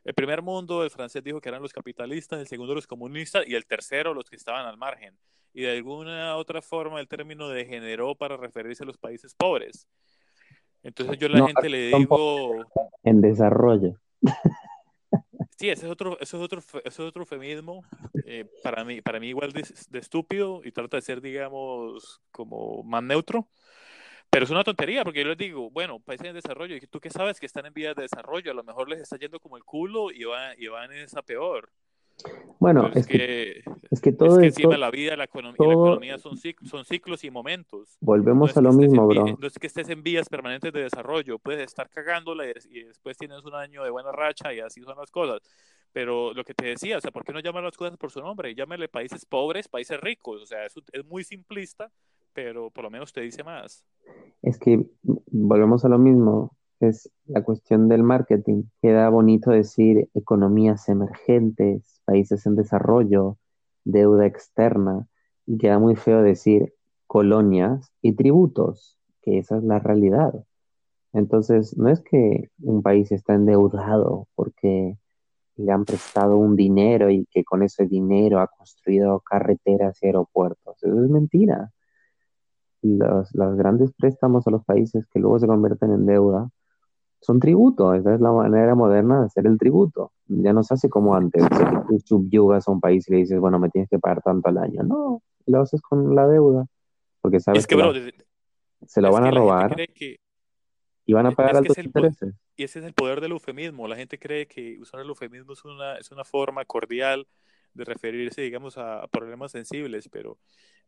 [0.05, 3.55] El primer mundo, el francés dijo que eran los capitalistas, el segundo los comunistas y
[3.55, 5.19] el tercero los que estaban al margen.
[5.55, 9.89] Y de alguna otra forma el término degeneró para referirse a los países pobres.
[10.83, 12.65] Entonces yo a la gente le digo...
[13.03, 13.99] En desarrollo.
[15.59, 17.83] Sí, ese es otro, ese es otro, ese es otro feminismo
[18.25, 19.65] eh, para mí, para mí igual de,
[19.99, 23.49] estúpido y trata de ser, digamos, como más neutro.
[24.31, 27.11] Pero es una tontería, porque yo les digo, bueno, países en desarrollo, y tú qué
[27.11, 29.65] sabes que están en vías de desarrollo, a lo mejor les está yendo como el
[29.65, 31.73] culo y van, y van en esa peor.
[32.59, 36.19] Bueno, es, que, es que todo es que encima la vida la economía, la economía
[36.19, 37.97] son, ciclos, son ciclos y momentos.
[38.01, 39.37] Volvemos a lo mismo, bro.
[39.39, 43.45] no es que estés en vías permanentes de desarrollo, puedes estar cagándola y, después tienes
[43.45, 45.41] un año de buena racha y así son las cosas.
[45.93, 48.21] Pero lo que te decía, o sea, ¿por qué no llamar las cosas por su
[48.21, 48.55] nombre?
[48.55, 50.43] Llámale países pobres, países ricos.
[50.43, 51.91] O sea, es, es muy simplista,
[52.33, 53.85] pero por lo menos te dice más.
[54.43, 54.85] Es que
[55.31, 58.65] volvemos a lo mismo es la cuestión del marketing.
[58.81, 63.37] Queda bonito decir economías emergentes, países en desarrollo,
[63.85, 65.07] deuda externa,
[65.47, 66.73] y queda muy feo decir
[67.07, 70.33] colonias y tributos, que esa es la realidad.
[71.13, 74.97] Entonces, no es que un país está endeudado porque
[75.57, 80.83] le han prestado un dinero y que con ese dinero ha construido carreteras y aeropuertos.
[80.83, 81.73] Eso es mentira.
[82.81, 86.49] Los, los grandes préstamos a los países que luego se convierten en deuda
[87.21, 90.13] son tributos, esa es la manera moderna de hacer el tributo.
[90.27, 93.41] Ya no se hace como antes, que tú subyugas a un país y le dices,
[93.41, 94.83] bueno, me tienes que pagar tanto al año.
[94.83, 96.67] No, lo haces con la deuda,
[97.21, 97.75] porque sabes que,
[98.87, 99.77] se lo van a robar
[101.05, 102.35] y van a pagar altos intereses.
[102.55, 103.89] Y ese es el poder del eufemismo.
[103.89, 107.27] La gente cree que usar el eufemismo es una, es una forma cordial
[107.73, 110.39] de referirse, digamos, a, problemas sensibles, pero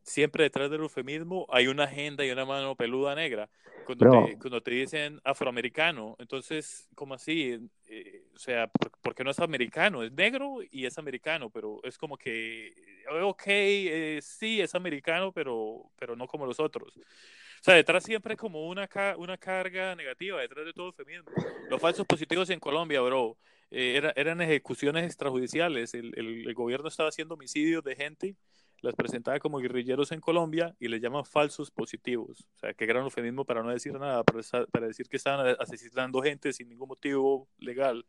[0.03, 3.49] siempre detrás del eufemismo hay una agenda y una mano peluda negra.
[3.87, 7.59] Cuando, te, cuando te dicen afroamericano, entonces, ¿cómo así?
[7.89, 10.03] Eh, o sea, ¿por, qué no es americano?
[10.03, 12.73] Es negro y es americano, pero es como que,
[13.11, 16.97] ok, eh, sí, es americano, pero, pero no como los otros.
[16.97, 21.31] O sea, detrás siempre como una, una carga negativa, detrás de todo eufemismo.
[21.69, 23.37] Los falsos positivos en Colombia, bro.
[23.71, 25.93] Eh, eran ejecuciones extrajudiciales.
[25.95, 28.35] El, el, gobierno estaba haciendo homicidios de gente,
[28.83, 32.47] las presentaba como guerrilleros en Colombia y les llaman falsos positivos.
[32.57, 36.21] O sea, que gran eufemismo para no decir nada, para, para decir que estaban asesinando
[36.23, 38.05] gente sin ningún motivo legal.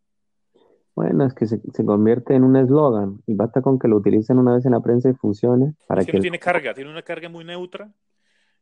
[0.96, 4.38] Bueno, es que se, se convierte en un eslogan y basta con que lo utilicen
[4.38, 5.74] una vez en la prensa y funcione.
[5.88, 7.94] Para que, no tiene carga, tiene una carga muy neutra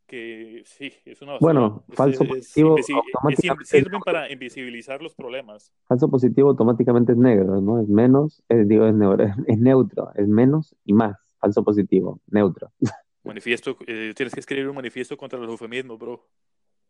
[0.09, 2.77] que sí, es una Bueno, falso positivo.
[3.63, 5.71] sirven para invisibilizar los problemas.
[5.87, 7.79] Falso positivo automáticamente es negro, ¿no?
[7.79, 11.15] Es menos, es, digo, es, neutro, es neutro, es menos y más.
[11.39, 12.71] Falso positivo, neutro.
[13.23, 16.25] Manifiesto, eh, tienes que escribir un manifiesto contra los eufemismos, bro.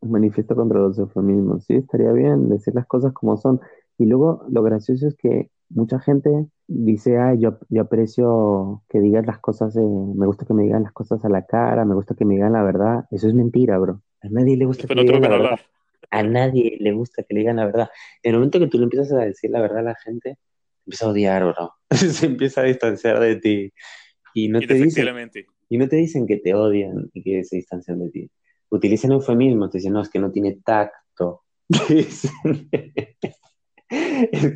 [0.01, 3.59] Un manifiesto contra los eufemismos, sí, estaría bien decir las cosas como son.
[3.97, 9.25] Y luego lo gracioso es que mucha gente dice, ah, yo, yo aprecio que digas
[9.25, 12.15] las cosas, eh, me gusta que me digan las cosas a la cara, me gusta
[12.15, 13.05] que me digan la verdad.
[13.11, 14.01] Eso es mentira, bro.
[14.21, 15.59] A nadie le gusta que le digan la verdad.
[16.11, 17.89] A nadie le gusta que le digan la verdad.
[18.23, 20.37] En el momento que tú le empiezas a decir la verdad a la gente,
[20.85, 21.73] empieza a odiar, bro.
[21.91, 23.73] Se empieza a distanciar de ti.
[24.45, 25.29] Y no, te dicen,
[25.69, 28.31] y no te dicen que te odian y que se distancian de ti.
[28.69, 31.43] Utilizan eufemismos, te dicen, no, es que no tiene tacto.
[31.69, 32.31] es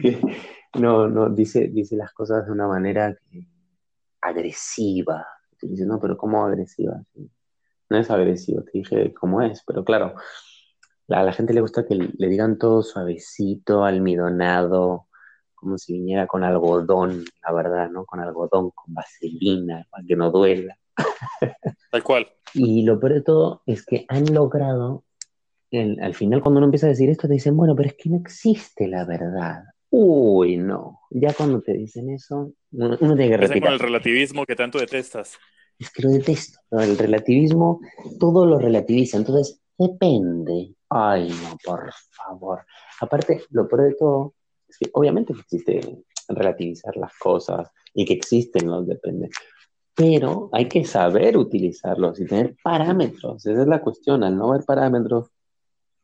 [0.02, 0.20] que
[0.80, 3.16] no, no, dice, dice las cosas de una manera
[4.22, 5.28] agresiva.
[5.60, 7.04] Te dice, no, pero ¿cómo agresiva?
[7.90, 10.16] No es agresivo, te dije cómo es, pero claro,
[11.10, 15.08] a la gente le gusta que le digan todo suavecito, almidonado,
[15.64, 18.06] como si viniera con algodón, la verdad, ¿no?
[18.06, 20.78] Con algodón, con vaselina, para que no duela.
[21.92, 22.28] Tal cual.
[22.54, 25.06] Y lo peor de todo es que han logrado,
[25.72, 28.18] al final cuando uno empieza a decir esto, te dicen, bueno, pero es que no
[28.18, 29.64] existe la verdad.
[29.90, 31.02] Uy, no.
[31.12, 33.64] Ya cuando te dicen eso, uno, tiene que repetir.
[33.64, 35.38] con el relativismo que tanto detestas.
[35.80, 36.60] Es que lo detesto.
[36.72, 37.80] El relativismo,
[38.20, 39.18] todo lo relativiza.
[39.18, 40.76] Entonces, depende.
[40.90, 42.66] Ay, no, por favor.
[43.02, 44.34] Aparte, lo peor de todo
[44.78, 49.30] que obviamente existe relativizar las cosas y que existen los depende.
[49.96, 53.46] Pero hay que saber utilizarlos y tener parámetros.
[53.46, 54.24] Esa es la cuestión.
[54.24, 55.30] Al no haber parámetros,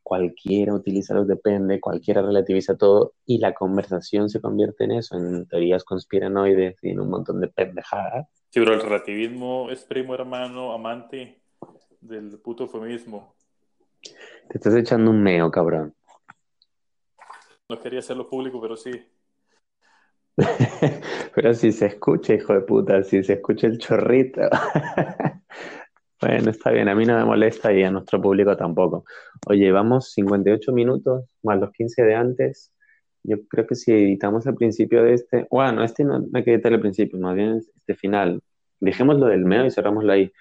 [0.04, 5.48] cualquiera utiliza los depende, cualquiera relativiza todo y la conversación se convierte en eso, en
[5.48, 8.28] teorías conspiranoides y en un montón de pendejadas.
[8.50, 11.44] Sí, pero el relativismo es primo hermano, amante
[12.02, 13.36] del puto feminismo.
[14.02, 15.94] Te estás echando un meo, cabrón.
[17.70, 18.92] No quería hacerlo público, pero sí.
[21.36, 24.42] pero si se escucha, hijo de puta, si se escucha el chorrito.
[26.22, 29.06] bueno, está bien, a mí no me molesta y a nuestro público tampoco.
[29.48, 32.74] Oye, vamos 58 minutos más los 15 de antes.
[33.22, 36.80] Yo creo que si editamos el principio de este, bueno, este no, hay que el
[36.80, 38.42] principio, más bien este final.
[38.80, 40.32] Dejémoslo del meo y cerramoslo ahí.